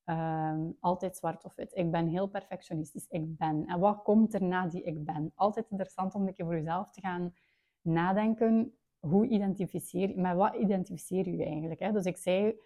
uh, 0.06 0.58
altijd 0.80 1.16
zwart 1.16 1.44
of 1.44 1.54
wit. 1.54 1.76
Ik 1.76 1.90
ben 1.90 2.08
heel 2.08 2.26
perfectionistisch. 2.28 3.06
Ik 3.08 3.36
ben. 3.36 3.66
En 3.66 3.80
wat 3.80 4.02
komt 4.02 4.34
er 4.34 4.42
na 4.42 4.66
die 4.66 4.82
ik 4.82 5.04
ben? 5.04 5.32
Altijd 5.34 5.70
interessant 5.70 6.14
om 6.14 6.26
een 6.26 6.34
keer 6.34 6.44
voor 6.44 6.54
jezelf 6.54 6.90
te 6.90 7.00
gaan 7.00 7.34
nadenken. 7.80 8.74
Hoe 8.98 9.26
identificeer 9.26 10.18
met 10.18 10.36
wat 10.36 10.54
identificeer 10.54 11.28
je 11.28 11.44
eigenlijk? 11.44 11.80
Hè? 11.80 11.92
Dus 11.92 12.04
ik 12.04 12.16
zei, 12.16 12.60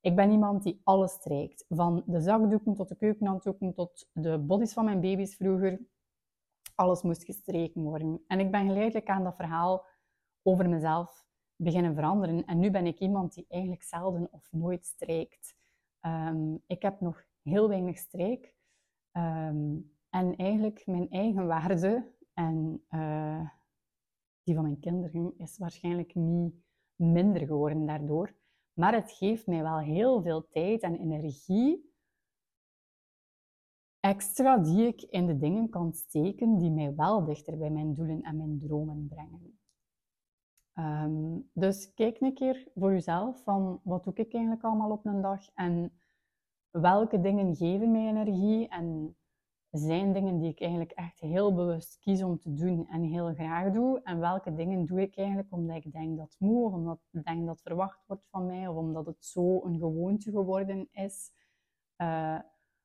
ik 0.00 0.16
ben 0.16 0.30
iemand 0.30 0.62
die 0.62 0.80
alles 0.84 1.12
strijkt. 1.12 1.64
Van 1.68 2.02
de 2.06 2.20
zakdoeken 2.20 2.74
tot 2.74 2.88
de 2.88 2.96
keukenhanddoeken 2.96 3.74
tot 3.74 4.08
de 4.12 4.38
bodies 4.38 4.72
van 4.72 4.84
mijn 4.84 5.00
baby's 5.00 5.36
vroeger. 5.36 5.80
Alles 6.74 7.02
moest 7.02 7.24
gestreken 7.24 7.82
worden. 7.82 8.24
En 8.26 8.40
ik 8.40 8.50
ben 8.50 8.66
geleidelijk 8.66 9.08
aan 9.08 9.24
dat 9.24 9.36
verhaal 9.36 9.84
over 10.42 10.68
mezelf 10.68 11.26
beginnen 11.56 11.94
veranderen. 11.94 12.44
En 12.44 12.58
nu 12.58 12.70
ben 12.70 12.86
ik 12.86 12.98
iemand 12.98 13.34
die 13.34 13.44
eigenlijk 13.48 13.82
zelden 13.82 14.28
of 14.30 14.48
nooit 14.52 14.84
strijkt. 14.84 15.56
Um, 16.06 16.62
ik 16.66 16.82
heb 16.82 17.00
nog 17.00 17.24
heel 17.42 17.68
weinig 17.68 17.98
streek. 17.98 18.54
Um, 19.12 19.92
en 20.10 20.36
eigenlijk 20.36 20.86
mijn 20.86 21.10
eigen 21.10 21.46
waarde 21.46 22.12
en 22.34 22.84
uh, 22.90 23.48
die 24.42 24.54
van 24.54 24.64
mijn 24.64 24.80
kinderen 24.80 25.34
is 25.36 25.58
waarschijnlijk 25.58 26.14
niet 26.14 26.54
minder 26.96 27.46
geworden 27.46 27.86
daardoor. 27.86 28.34
Maar 28.72 28.94
het 28.94 29.12
geeft 29.12 29.46
mij 29.46 29.62
wel 29.62 29.78
heel 29.78 30.22
veel 30.22 30.48
tijd 30.48 30.82
en 30.82 30.98
energie 30.98 31.92
extra 34.00 34.58
die 34.58 34.86
ik 34.86 35.02
in 35.02 35.26
de 35.26 35.36
dingen 35.36 35.68
kan 35.68 35.92
steken 35.92 36.58
die 36.58 36.70
mij 36.70 36.94
wel 36.94 37.24
dichter 37.24 37.58
bij 37.58 37.70
mijn 37.70 37.94
doelen 37.94 38.22
en 38.22 38.36
mijn 38.36 38.58
dromen 38.58 39.06
brengen. 39.08 39.58
Um, 40.78 41.50
dus 41.52 41.94
kijk 41.94 42.20
een 42.20 42.34
keer 42.34 42.68
voor 42.74 42.92
jezelf 42.92 43.42
van 43.42 43.80
wat 43.82 44.04
doe 44.04 44.14
ik 44.14 44.32
eigenlijk 44.34 44.64
allemaal 44.64 44.90
op 44.90 45.06
een 45.06 45.20
dag 45.20 45.40
en 45.54 46.00
welke 46.70 47.20
dingen 47.20 47.56
geven 47.56 47.90
mij 47.90 48.06
energie 48.08 48.68
en 48.68 49.16
zijn 49.70 50.12
dingen 50.12 50.38
die 50.38 50.50
ik 50.50 50.60
eigenlijk 50.60 50.92
echt 50.92 51.20
heel 51.20 51.54
bewust 51.54 51.98
kies 51.98 52.22
om 52.22 52.38
te 52.38 52.52
doen 52.52 52.88
en 52.88 53.02
heel 53.02 53.34
graag 53.34 53.72
doe. 53.72 54.00
En 54.02 54.20
welke 54.20 54.54
dingen 54.54 54.86
doe 54.86 55.00
ik 55.00 55.16
eigenlijk 55.16 55.52
omdat 55.52 55.76
ik 55.76 55.92
denk 55.92 56.16
dat 56.16 56.26
het 56.30 56.40
moet, 56.40 56.64
of 56.64 56.72
omdat 56.72 57.00
ik 57.10 57.24
denk 57.24 57.46
dat 57.46 57.62
verwacht 57.62 58.06
wordt 58.06 58.26
van 58.30 58.46
mij, 58.46 58.68
of 58.68 58.76
omdat 58.76 59.06
het 59.06 59.24
zo 59.24 59.64
een 59.64 59.78
gewoonte 59.78 60.30
geworden 60.30 60.88
is. 60.90 61.32
Uh, 62.02 62.38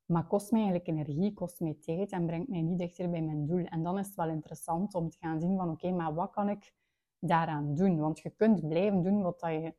maar 0.05 0.27
kost 0.27 0.51
mij 0.51 0.61
eigenlijk 0.61 0.89
energie, 0.89 1.33
kost 1.33 1.59
mij 1.59 1.77
tijd 1.81 2.11
en 2.11 2.25
brengt 2.25 2.49
mij 2.49 2.61
niet 2.61 2.77
dichter 2.77 3.09
bij 3.09 3.21
mijn 3.21 3.45
doel. 3.45 3.65
En 3.65 3.83
dan 3.83 3.97
is 3.97 4.05
het 4.05 4.15
wel 4.15 4.29
interessant 4.29 4.93
om 4.93 5.09
te 5.09 5.17
gaan 5.17 5.39
zien 5.39 5.57
van 5.57 5.69
oké, 5.69 5.91
maar 5.91 6.13
wat 6.13 6.31
kan 6.31 6.49
ik 6.49 6.73
daaraan 7.19 7.73
doen? 7.75 7.99
Want 7.99 8.19
je 8.19 8.29
kunt 8.29 8.67
blijven 8.67 9.03
doen 9.03 9.21
wat 9.21 9.39
je 9.39 9.73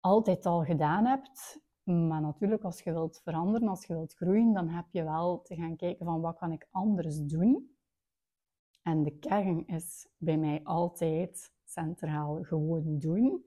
altijd 0.00 0.46
al 0.46 0.64
gedaan 0.64 1.04
hebt. 1.04 1.60
Maar 1.82 2.20
natuurlijk, 2.20 2.62
als 2.64 2.80
je 2.80 2.92
wilt 2.92 3.20
veranderen, 3.22 3.68
als 3.68 3.86
je 3.86 3.94
wilt 3.94 4.14
groeien, 4.14 4.52
dan 4.52 4.68
heb 4.68 4.84
je 4.90 5.04
wel 5.04 5.42
te 5.42 5.54
gaan 5.54 5.76
kijken 5.76 6.06
van 6.06 6.20
wat 6.20 6.38
kan 6.38 6.52
ik 6.52 6.68
anders 6.70 7.18
doen. 7.18 7.76
En 8.82 9.02
de 9.02 9.18
kern 9.18 9.66
is 9.66 10.08
bij 10.16 10.36
mij 10.36 10.60
altijd 10.64 11.52
centraal 11.64 12.42
gewoon 12.42 12.98
doen, 12.98 13.44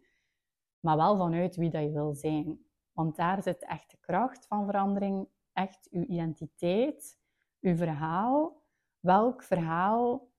maar 0.80 0.98
wel 0.98 1.18
vanuit 1.18 1.56
wie 1.56 1.70
dat 1.70 1.82
je 1.82 1.92
wil 1.92 2.14
zijn. 2.14 2.66
Want 2.92 3.16
daar 3.16 3.44
zit 3.44 3.66
echt 3.66 3.92
de 3.92 3.98
kracht 4.00 4.48
van 4.48 4.66
verandering, 4.66 5.28
echt 5.54 5.88
uw 5.92 6.04
identiteit, 6.04 7.20
uw 7.62 7.76
verhaal. 7.76 8.62
Welk 9.00 9.44
verhaal 9.44 10.31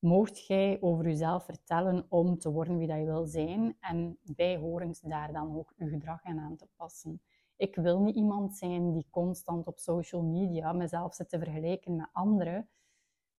moogt 0.00 0.46
jij 0.46 0.78
over 0.80 1.04
jezelf 1.04 1.44
vertellen 1.44 2.06
om 2.08 2.38
te 2.38 2.50
worden 2.50 2.78
wie 2.78 2.86
dat 2.86 2.98
je 2.98 3.04
wil 3.04 3.26
zijn 3.26 3.76
en 3.80 4.18
bijhorend 4.22 5.08
daar 5.08 5.32
dan 5.32 5.56
ook 5.56 5.72
uw 5.76 5.88
gedrag 5.88 6.24
aan 6.24 6.56
te 6.56 6.68
passen. 6.76 7.22
Ik 7.56 7.76
wil 7.76 8.00
niet 8.00 8.16
iemand 8.16 8.56
zijn 8.56 8.92
die 8.92 9.06
constant 9.10 9.66
op 9.66 9.78
social 9.78 10.22
media 10.22 10.72
mezelf 10.72 11.14
zit 11.14 11.28
te 11.28 11.38
vergelijken 11.38 11.96
met 11.96 12.08
anderen, 12.12 12.68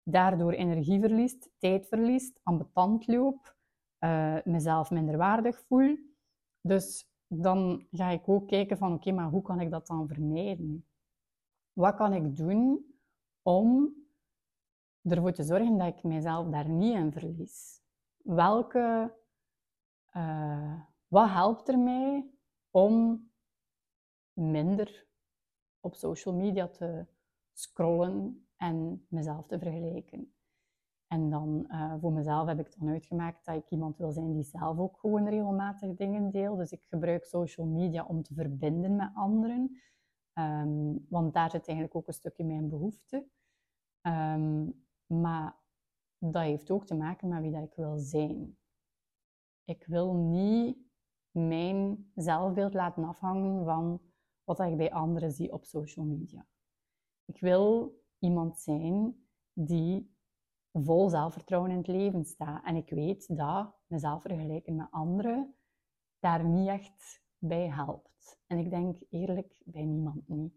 daardoor 0.04 0.52
energie 0.52 1.00
verliest, 1.00 1.50
tijd 1.58 1.88
verliest, 1.88 2.40
ambetant 2.44 3.08
loop, 3.08 3.56
uh, 4.00 4.38
mezelf 4.44 4.92
minder 4.92 5.18
waardig 5.18 5.60
voel. 5.68 5.98
Dus 6.62 7.10
dan 7.28 7.88
ga 7.92 8.10
ik 8.10 8.30
ook 8.30 8.48
kijken 8.48 8.78
van 8.78 8.94
oké, 8.94 9.12
maar 9.12 9.30
hoe 9.30 9.42
kan 9.42 9.60
ik 9.60 9.70
dat 9.70 9.88
dan 9.88 10.08
vermijden? 10.08 10.86
Wat 11.74 11.96
kan 11.96 12.14
ik 12.14 12.36
doen 12.36 12.86
om 13.42 13.94
ervoor 15.04 15.32
te 15.32 15.44
zorgen 15.44 15.78
dat 15.78 15.88
ik 15.88 16.04
mezelf 16.04 16.48
daar 16.48 16.70
niet 16.70 16.96
in 16.96 17.12
verlies? 17.12 17.82
Welke, 18.18 19.14
uh, 20.14 20.82
wat 21.08 21.30
helpt 21.30 21.68
er 21.68 21.80
mij 21.80 22.30
om 22.70 23.26
minder 24.34 25.08
op 25.80 25.96
social 25.96 26.36
media 26.36 26.68
te 26.68 27.06
scrollen 27.54 28.48
en 28.58 29.06
mezelf 29.10 29.48
te 29.48 29.60
vergelijken. 29.60 30.34
En 31.08 31.30
dan 31.30 31.66
uh, 31.68 31.94
voor 32.00 32.12
mezelf 32.12 32.48
heb 32.48 32.60
ik 32.60 32.80
dan 32.80 32.90
uitgemaakt 32.90 33.46
dat 33.46 33.56
ik 33.56 33.70
iemand 33.70 33.98
wil 33.98 34.12
zijn 34.12 34.34
die 34.34 34.44
zelf 34.44 34.78
ook 34.78 35.00
gewoon 35.00 35.28
regelmatig 35.28 35.96
dingen 35.96 36.32
deelt. 36.32 36.58
Dus 36.58 36.72
ik 36.72 36.84
gebruik 36.84 37.26
social 37.26 37.68
media 37.68 38.06
om 38.06 38.24
te 38.24 38.34
verbinden 38.34 38.96
met 38.96 39.12
anderen. 39.14 39.82
Um, 40.34 41.06
want 41.10 41.34
daar 41.34 41.50
zit 41.50 41.68
eigenlijk 41.68 41.96
ook 41.96 42.08
een 42.08 42.14
stukje 42.14 42.44
mijn 42.44 42.70
behoefte. 42.70 43.28
Um, 44.02 44.86
maar 45.12 45.60
dat 46.18 46.44
heeft 46.44 46.72
ook 46.72 46.86
te 46.86 46.96
maken 46.96 47.28
met 47.28 47.42
wie 47.42 47.52
dat 47.52 47.64
ik 47.64 47.76
wil 47.76 47.98
zijn. 47.98 48.58
Ik 49.64 49.86
wil 49.86 50.14
niet 50.14 50.78
mijn 51.32 52.12
zelfbeeld 52.16 52.74
laten 52.74 53.04
afhangen 53.04 53.66
van 53.66 54.02
wat 54.44 54.60
ik 54.60 54.78
bij 54.78 54.92
anderen 54.92 55.32
zie 55.32 55.52
op 55.52 55.66
social 55.66 56.06
media. 56.06 56.48
Ik 57.26 57.40
wil 57.40 57.96
iemand 58.20 58.60
zijn 58.60 59.26
die 59.54 60.16
vol 60.74 61.10
zelfvertrouwen 61.10 61.72
in 61.72 61.78
het 61.78 61.88
leven 61.88 62.26
staat. 62.26 62.66
En 62.66 62.76
ik 62.76 62.90
weet 62.90 63.38
dat 63.38 63.76
mezelf 63.88 64.22
vergelijken 64.22 64.76
met 64.76 64.88
anderen 64.92 65.56
daar 66.20 66.46
niet 66.46 66.68
echt 66.68 67.24
bij 67.38 67.70
helpt. 67.70 68.40
En 68.48 68.58
ik 68.58 68.70
denk 68.70 68.98
eerlijk 69.10 69.62
bij 69.66 69.86
niemand 69.86 70.28
niet. 70.28 70.54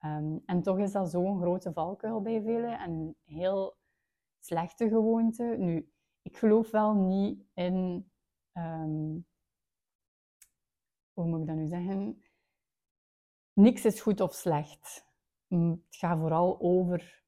Um, 0.00 0.42
en 0.46 0.62
toch 0.62 0.78
is 0.78 0.92
dat 0.92 1.10
zo'n 1.10 1.40
grote 1.40 1.72
valkuil 1.72 2.22
bij 2.22 2.42
velen 2.42 2.78
en 2.78 3.16
heel 3.24 3.76
slechte 4.44 4.88
gewoonte. 4.88 5.56
Nu, 5.58 5.92
ik 6.22 6.36
geloof 6.36 6.70
wel 6.70 6.94
niet 6.94 7.44
in, 7.54 8.10
um, 8.52 9.26
hoe 11.12 11.26
moet 11.26 11.40
ik 11.40 11.46
dat 11.46 11.56
nu 11.56 11.66
zeggen? 11.66 12.24
niks 13.54 13.84
is 13.84 14.00
goed 14.00 14.20
of 14.20 14.34
slecht. 14.34 15.06
Het 15.48 15.78
gaat 15.96 16.18
vooral 16.18 16.60
over 16.60 17.22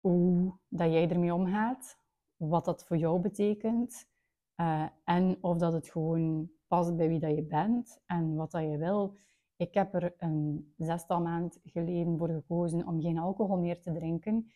hoe 0.00 0.58
dat 0.68 0.92
jij 0.92 1.10
ermee 1.10 1.34
omgaat, 1.34 1.98
wat 2.36 2.64
dat 2.64 2.84
voor 2.84 2.96
jou 2.96 3.20
betekent 3.20 4.10
uh, 4.56 4.88
en 5.04 5.38
of 5.40 5.58
dat 5.58 5.72
het 5.72 5.90
gewoon 5.90 6.50
past 6.66 6.96
bij 6.96 7.08
wie 7.08 7.18
dat 7.20 7.34
je 7.34 7.42
bent 7.42 8.02
en 8.06 8.34
wat 8.34 8.50
dat 8.50 8.62
je 8.62 8.76
wil. 8.76 9.16
Ik 9.56 9.74
heb 9.74 9.94
er 9.94 10.14
een 10.18 10.72
zestal 10.76 11.20
maand 11.20 11.58
geleden 11.64 12.18
voor 12.18 12.28
gekozen 12.28 12.86
om 12.86 13.00
geen 13.00 13.18
alcohol 13.18 13.58
meer 13.58 13.80
te 13.80 13.92
drinken, 13.92 14.50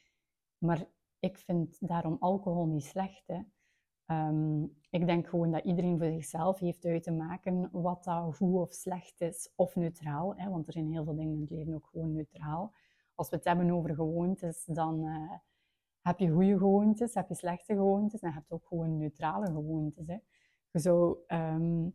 maar 0.58 0.86
ik 1.18 1.38
vind 1.38 1.88
daarom 1.88 2.16
alcohol 2.20 2.66
niet 2.66 2.84
slecht. 2.84 3.26
Hè. 3.26 3.40
Um, 4.28 4.76
ik 4.90 5.06
denk 5.06 5.26
gewoon 5.26 5.50
dat 5.50 5.64
iedereen 5.64 5.98
voor 5.98 6.10
zichzelf 6.10 6.58
heeft 6.58 6.84
uit 6.84 7.02
te 7.02 7.12
maken 7.12 7.68
wat 7.72 8.04
dat 8.04 8.36
goed 8.36 8.54
of 8.54 8.72
slecht 8.72 9.20
is, 9.20 9.52
of 9.56 9.76
neutraal. 9.76 10.36
Hè, 10.36 10.50
want 10.50 10.66
er 10.66 10.72
zijn 10.72 10.90
heel 10.90 11.04
veel 11.04 11.16
dingen 11.16 11.34
in 11.34 11.40
het 11.40 11.50
leven 11.50 11.74
ook 11.74 11.86
gewoon 11.86 12.12
neutraal. 12.12 12.72
Als 13.14 13.28
we 13.28 13.36
het 13.36 13.44
hebben 13.44 13.70
over 13.70 13.94
gewoontes, 13.94 14.64
dan 14.64 15.04
uh, 15.04 15.32
heb 16.00 16.18
je 16.18 16.30
goede 16.30 16.58
gewoontes, 16.58 17.14
heb 17.14 17.28
je 17.28 17.34
slechte 17.34 17.74
gewoontes 17.74 18.20
en 18.20 18.32
heb 18.32 18.44
je 18.48 18.54
ook 18.54 18.66
gewoon 18.66 18.96
neutrale 18.96 19.46
gewoontes. 19.46 20.06
Hè. 20.06 20.18
Um, 21.54 21.94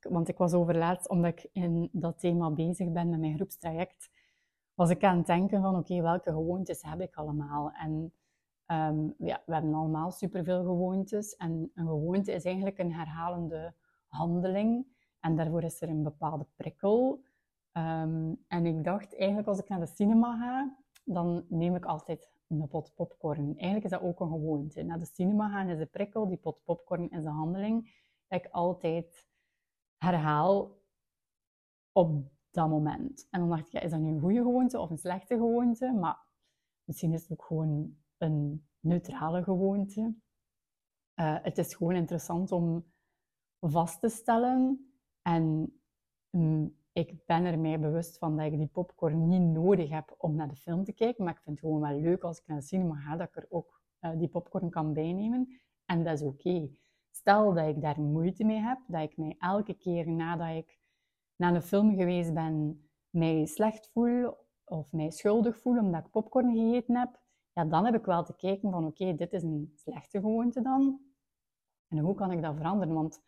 want 0.00 0.28
ik 0.28 0.38
was 0.38 0.52
overlaatst, 0.52 1.08
omdat 1.08 1.32
ik 1.32 1.48
in 1.52 1.88
dat 1.92 2.18
thema 2.18 2.50
bezig 2.50 2.92
ben 2.92 3.08
met 3.08 3.20
mijn 3.20 3.34
groepstraject, 3.34 4.10
was 4.74 4.90
ik 4.90 5.04
aan 5.04 5.16
het 5.16 5.26
denken 5.26 5.62
van, 5.62 5.76
oké, 5.76 6.00
welke 6.02 6.30
gewoontes 6.30 6.82
heb 6.82 7.00
ik 7.00 7.14
allemaal? 7.14 7.72
En 7.72 8.12
ehm, 8.66 9.08
ja, 9.18 9.42
we 9.46 9.52
hebben 9.52 9.74
allemaal 9.74 10.10
superveel 10.10 10.62
gewoontes. 10.62 11.36
En 11.36 11.70
een 11.74 11.86
gewoonte 11.86 12.32
is 12.32 12.44
eigenlijk 12.44 12.78
een 12.78 12.92
herhalende 12.92 13.74
handeling. 14.06 14.86
En 15.20 15.36
daarvoor 15.36 15.62
is 15.62 15.80
er 15.80 15.88
een 15.88 16.02
bepaalde 16.02 16.46
prikkel. 16.56 17.24
Ehm, 17.72 18.34
en 18.48 18.66
ik 18.66 18.84
dacht, 18.84 19.16
eigenlijk 19.16 19.48
als 19.48 19.58
ik 19.58 19.68
naar 19.68 19.80
de 19.80 19.86
cinema 19.86 20.36
ga, 20.36 20.76
dan 21.04 21.44
neem 21.48 21.74
ik 21.74 21.84
altijd 21.84 22.32
een 22.48 22.68
pot 22.68 22.94
popcorn. 22.94 23.44
Eigenlijk 23.44 23.84
is 23.84 23.90
dat 23.90 24.00
ook 24.00 24.20
een 24.20 24.28
gewoonte. 24.28 24.82
Naar 24.82 24.98
de 24.98 25.04
cinema 25.04 25.48
gaan 25.48 25.68
is 25.68 25.78
de 25.78 25.86
prikkel, 25.86 26.28
die 26.28 26.36
pot 26.36 26.64
popcorn 26.64 27.10
is 27.10 27.22
de 27.22 27.28
handeling. 27.28 28.02
Dat 28.28 28.44
ik 28.44 28.50
altijd 28.50 29.28
herhaal 29.98 30.78
op 31.92 32.32
dat 32.50 32.68
moment. 32.68 33.26
En 33.30 33.40
dan 33.40 33.48
dacht 33.48 33.66
ik, 33.66 33.72
ja, 33.72 33.80
is 33.80 33.90
dat 33.90 34.00
nu 34.00 34.08
een 34.08 34.20
goede 34.20 34.42
gewoonte 34.42 34.78
of 34.78 34.90
een 34.90 34.98
slechte 34.98 35.34
gewoonte? 35.34 35.92
Maar 35.92 36.18
misschien 36.84 37.12
is 37.12 37.22
het 37.22 37.32
ook 37.32 37.44
gewoon 37.44 37.96
een 38.24 38.66
neutrale 38.80 39.42
gewoonte. 39.42 40.00
Uh, 41.20 41.36
het 41.42 41.58
is 41.58 41.74
gewoon 41.74 41.94
interessant 41.94 42.52
om 42.52 42.92
vast 43.60 44.00
te 44.00 44.08
stellen. 44.08 44.92
En 45.22 45.72
um, 46.30 46.76
ik 46.92 47.24
ben 47.26 47.44
er 47.44 47.58
mij 47.58 47.80
bewust 47.80 48.18
van 48.18 48.36
dat 48.36 48.46
ik 48.46 48.58
die 48.58 48.66
popcorn 48.66 49.28
niet 49.28 49.42
nodig 49.42 49.90
heb 49.90 50.14
om 50.18 50.34
naar 50.34 50.48
de 50.48 50.56
film 50.56 50.84
te 50.84 50.92
kijken. 50.92 51.24
Maar 51.24 51.34
ik 51.34 51.40
vind 51.40 51.60
het 51.60 51.64
gewoon 51.64 51.80
wel 51.80 52.00
leuk 52.00 52.22
als 52.22 52.38
ik 52.38 52.46
naar 52.46 52.58
de 52.58 52.64
cinema 52.64 52.94
ga, 52.94 53.16
dat 53.16 53.28
ik 53.28 53.36
er 53.36 53.46
ook 53.48 53.80
uh, 54.00 54.18
die 54.18 54.28
popcorn 54.28 54.70
kan 54.70 54.92
bijnemen. 54.92 55.60
En 55.84 56.04
dat 56.04 56.20
is 56.20 56.22
oké. 56.26 56.68
Stel 57.10 57.54
dat 57.54 57.66
ik 57.66 57.80
daar 57.80 58.00
moeite 58.00 58.44
mee 58.44 58.60
heb, 58.60 58.78
dat 58.86 59.02
ik 59.02 59.16
mij 59.16 59.36
elke 59.38 59.74
keer 59.74 60.10
nadat 60.10 60.56
ik 60.56 60.78
naar 61.36 61.54
een 61.54 61.62
film 61.62 61.96
geweest 61.96 62.34
ben, 62.34 62.84
mij 63.10 63.46
slecht 63.46 63.90
voel 63.92 64.36
of 64.64 64.92
mij 64.92 65.10
schuldig 65.10 65.58
voel 65.58 65.78
omdat 65.78 66.04
ik 66.04 66.10
popcorn 66.10 66.54
gegeten 66.54 66.96
heb, 66.96 67.20
ja, 67.54 67.64
dan 67.64 67.84
heb 67.84 67.94
ik 67.94 68.04
wel 68.04 68.24
te 68.24 68.36
kijken 68.36 68.70
van 68.70 68.86
oké, 68.86 69.14
dit 69.14 69.32
is 69.32 69.42
een 69.42 69.72
slechte 69.74 70.20
gewoonte 70.20 70.62
dan. 70.62 71.00
En 71.88 71.98
hoe 71.98 72.14
kan 72.14 72.30
ik 72.30 72.42
dat 72.42 72.56
veranderen? 72.56 72.94
Want 72.94 73.22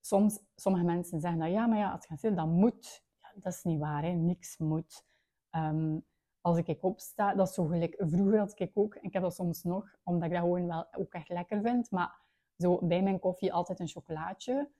soms, 0.00 0.40
sommige 0.54 0.84
mensen 0.84 1.20
zeggen 1.20 1.40
dat 1.40 1.50
ja, 1.50 1.66
maar 1.66 1.78
ja, 1.78 1.90
als 1.92 2.02
je 2.02 2.08
gaat 2.08 2.20
zitten, 2.20 2.44
dat 2.44 2.54
moet. 2.54 3.04
Ja, 3.20 3.32
dat 3.34 3.52
is 3.52 3.62
niet 3.62 3.78
waar, 3.78 4.02
hè. 4.02 4.10
niks 4.10 4.58
moet. 4.58 5.04
Um, 5.50 6.04
als 6.40 6.58
ik 6.58 6.82
opsta, 6.82 7.34
dat 7.34 7.48
is 7.48 7.54
zo 7.54 7.64
gelijk, 7.64 7.94
vroeger 7.98 8.38
had 8.38 8.60
ik 8.60 8.70
ook, 8.74 8.94
ik 8.94 9.12
heb 9.12 9.22
dat 9.22 9.34
soms 9.34 9.62
nog, 9.62 9.96
omdat 10.02 10.24
ik 10.24 10.30
dat 10.30 10.40
gewoon 10.40 10.66
wel 10.66 10.86
ook 10.92 11.12
echt 11.12 11.28
lekker 11.28 11.62
vind, 11.62 11.90
maar 11.90 12.20
zo 12.58 12.78
bij 12.86 13.02
mijn 13.02 13.18
koffie 13.18 13.52
altijd 13.52 13.80
een 13.80 13.88
chocolaatje. 13.88 14.70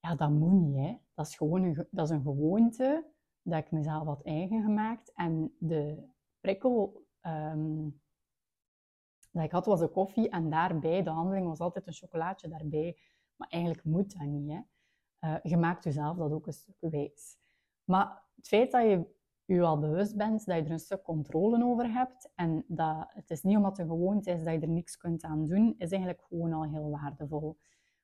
Ja, 0.00 0.14
dat 0.14 0.30
moet 0.30 0.52
niet, 0.52 0.76
hè. 0.76 0.98
Dat 1.14 1.26
is 1.26 1.36
gewoon 1.36 1.62
een, 1.62 1.86
dat 1.90 2.10
is 2.10 2.16
een 2.16 2.22
gewoonte 2.22 3.06
dat 3.42 3.58
ik 3.58 3.70
mezelf 3.70 4.06
had 4.06 4.22
eigen 4.22 4.62
gemaakt. 4.62 5.12
En 5.14 5.54
de 5.58 6.08
prikkel 6.40 7.06
dat 7.20 7.92
ik 9.44 9.52
had 9.52 9.66
was 9.66 9.80
de 9.80 9.88
koffie 9.88 10.28
en 10.28 10.50
daarbij, 10.50 11.02
de 11.02 11.10
handeling 11.10 11.46
was 11.46 11.58
altijd 11.58 11.86
een 11.86 11.92
chocolaatje 11.92 12.48
daarbij. 12.48 12.98
Maar 13.36 13.48
eigenlijk 13.48 13.84
moet 13.84 14.18
dat 14.18 14.28
niet. 14.28 14.50
Hè. 14.50 14.60
Uh, 15.20 15.38
je 15.42 15.56
maakt 15.56 15.84
jezelf 15.84 16.16
dat 16.16 16.32
ook 16.32 16.46
een 16.46 16.52
stuk 16.52 16.76
wijs. 16.80 17.38
Maar 17.84 18.22
het 18.36 18.48
feit 18.48 18.70
dat 18.70 18.82
je 18.82 19.14
je 19.44 19.62
al 19.62 19.78
bewust 19.78 20.16
bent, 20.16 20.46
dat 20.46 20.56
je 20.56 20.62
er 20.62 20.70
een 20.70 20.78
stuk 20.78 21.02
controle 21.02 21.64
over 21.64 21.92
hebt 21.92 22.32
en 22.34 22.64
dat 22.68 23.06
het 23.08 23.30
is 23.30 23.42
niet 23.42 23.56
omdat 23.56 23.76
het 23.76 23.80
een 23.80 23.92
gewoonte 23.92 24.30
is 24.30 24.44
dat 24.44 24.54
je 24.54 24.60
er 24.60 24.68
niks 24.68 24.96
kunt 24.96 25.22
aan 25.22 25.46
doen, 25.46 25.74
is 25.78 25.90
eigenlijk 25.90 26.22
gewoon 26.22 26.52
al 26.52 26.64
heel 26.64 26.90
waardevol. 26.90 27.58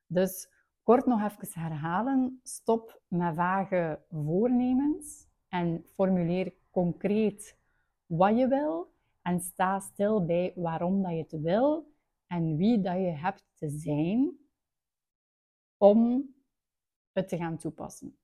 Dus 0.07 0.51
kort 0.83 1.07
nog 1.07 1.23
even 1.23 1.61
herhalen. 1.61 2.41
Stop 2.43 3.01
met 3.09 3.35
vage 3.35 4.03
voornemens 4.11 5.29
en 5.49 5.85
formuleer 5.95 6.55
concreet 6.71 7.59
wat 8.07 8.39
je 8.39 8.49
wil 8.49 8.92
en 9.23 9.41
sta 9.41 9.81
stil 9.81 10.25
bij 10.25 10.53
waarom 10.55 11.03
dat 11.03 11.13
je 11.13 11.19
het 11.19 11.41
wil 11.41 11.93
en 12.27 12.57
wie 12.57 12.81
dat 12.81 12.95
je 12.95 13.11
hebt 13.11 13.45
te 13.55 13.71
zijn 13.71 14.37
om 15.77 16.31
het 17.13 17.29
te 17.29 17.37
gaan 17.37 17.59
toepassen. 17.59 18.19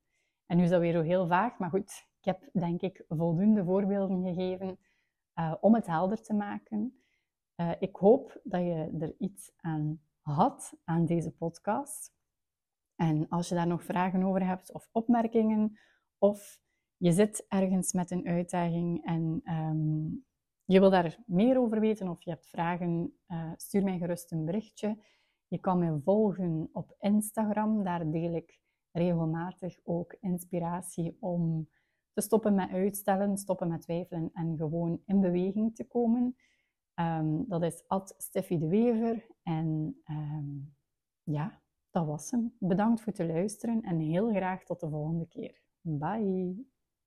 En 0.45 0.57
nu 0.57 0.63
is 0.63 0.69
dat 0.69 0.79
weer 0.79 1.03
heel 1.03 1.27
vaag, 1.27 1.57
maar 1.57 1.69
goed, 1.69 2.07
ik 2.19 2.25
heb 2.25 2.49
denk 2.53 2.81
ik 2.81 3.05
voldoende 3.07 3.63
voorbeelden 3.63 4.23
gegeven 4.23 4.79
uh, 5.39 5.55
om 5.61 5.75
het 5.75 5.85
helder 5.85 6.21
te 6.21 6.33
maken. 6.33 7.03
Uh, 7.55 7.71
ik 7.79 7.95
hoop 7.95 8.39
dat 8.43 8.61
je 8.61 8.97
er 8.99 9.15
iets 9.17 9.51
aan 9.55 10.01
had 10.21 10.73
aan 10.83 11.05
deze 11.05 11.31
podcast. 11.31 12.13
En 12.95 13.27
als 13.29 13.49
je 13.49 13.55
daar 13.55 13.67
nog 13.67 13.83
vragen 13.83 14.23
over 14.23 14.45
hebt 14.45 14.73
of 14.73 14.89
opmerkingen, 14.91 15.79
of 16.17 16.59
je 16.97 17.11
zit 17.11 17.45
ergens 17.47 17.93
met 17.93 18.11
een 18.11 18.27
uitdaging 18.27 19.05
en 19.05 19.41
um, 19.53 20.25
je 20.71 20.79
wil 20.79 20.89
daar 20.89 21.17
meer 21.25 21.59
over 21.59 21.79
weten 21.79 22.07
of 22.07 22.21
je 22.21 22.29
hebt 22.29 22.47
vragen, 22.47 23.13
uh, 23.27 23.51
stuur 23.55 23.83
mij 23.83 23.97
gerust 23.97 24.31
een 24.31 24.45
berichtje. 24.45 24.97
Je 25.47 25.59
kan 25.59 25.79
mij 25.79 25.99
volgen 26.03 26.69
op 26.73 26.95
Instagram. 26.99 27.83
Daar 27.83 28.11
deel 28.11 28.33
ik 28.33 28.59
regelmatig 28.91 29.79
ook 29.83 30.15
inspiratie 30.19 31.17
om 31.19 31.69
te 32.13 32.21
stoppen 32.21 32.55
met 32.55 32.69
uitstellen, 32.69 33.37
stoppen 33.37 33.67
met 33.67 33.81
twijfelen 33.81 34.29
en 34.33 34.57
gewoon 34.57 35.01
in 35.05 35.21
beweging 35.21 35.75
te 35.75 35.87
komen. 35.87 36.35
Um, 36.95 37.45
dat 37.47 37.63
is 37.63 37.83
Steffi 38.17 38.57
de 38.57 38.67
Wever. 38.67 39.27
En 39.43 40.01
um, 40.09 40.75
ja, 41.23 41.61
dat 41.91 42.05
was 42.05 42.31
hem. 42.31 42.55
Bedankt 42.59 43.01
voor 43.01 43.13
het 43.13 43.27
luisteren 43.27 43.81
en 43.81 43.99
heel 43.99 44.29
graag 44.29 44.63
tot 44.63 44.79
de 44.79 44.89
volgende 44.89 45.27
keer. 45.27 45.61
Bye! 45.81 46.78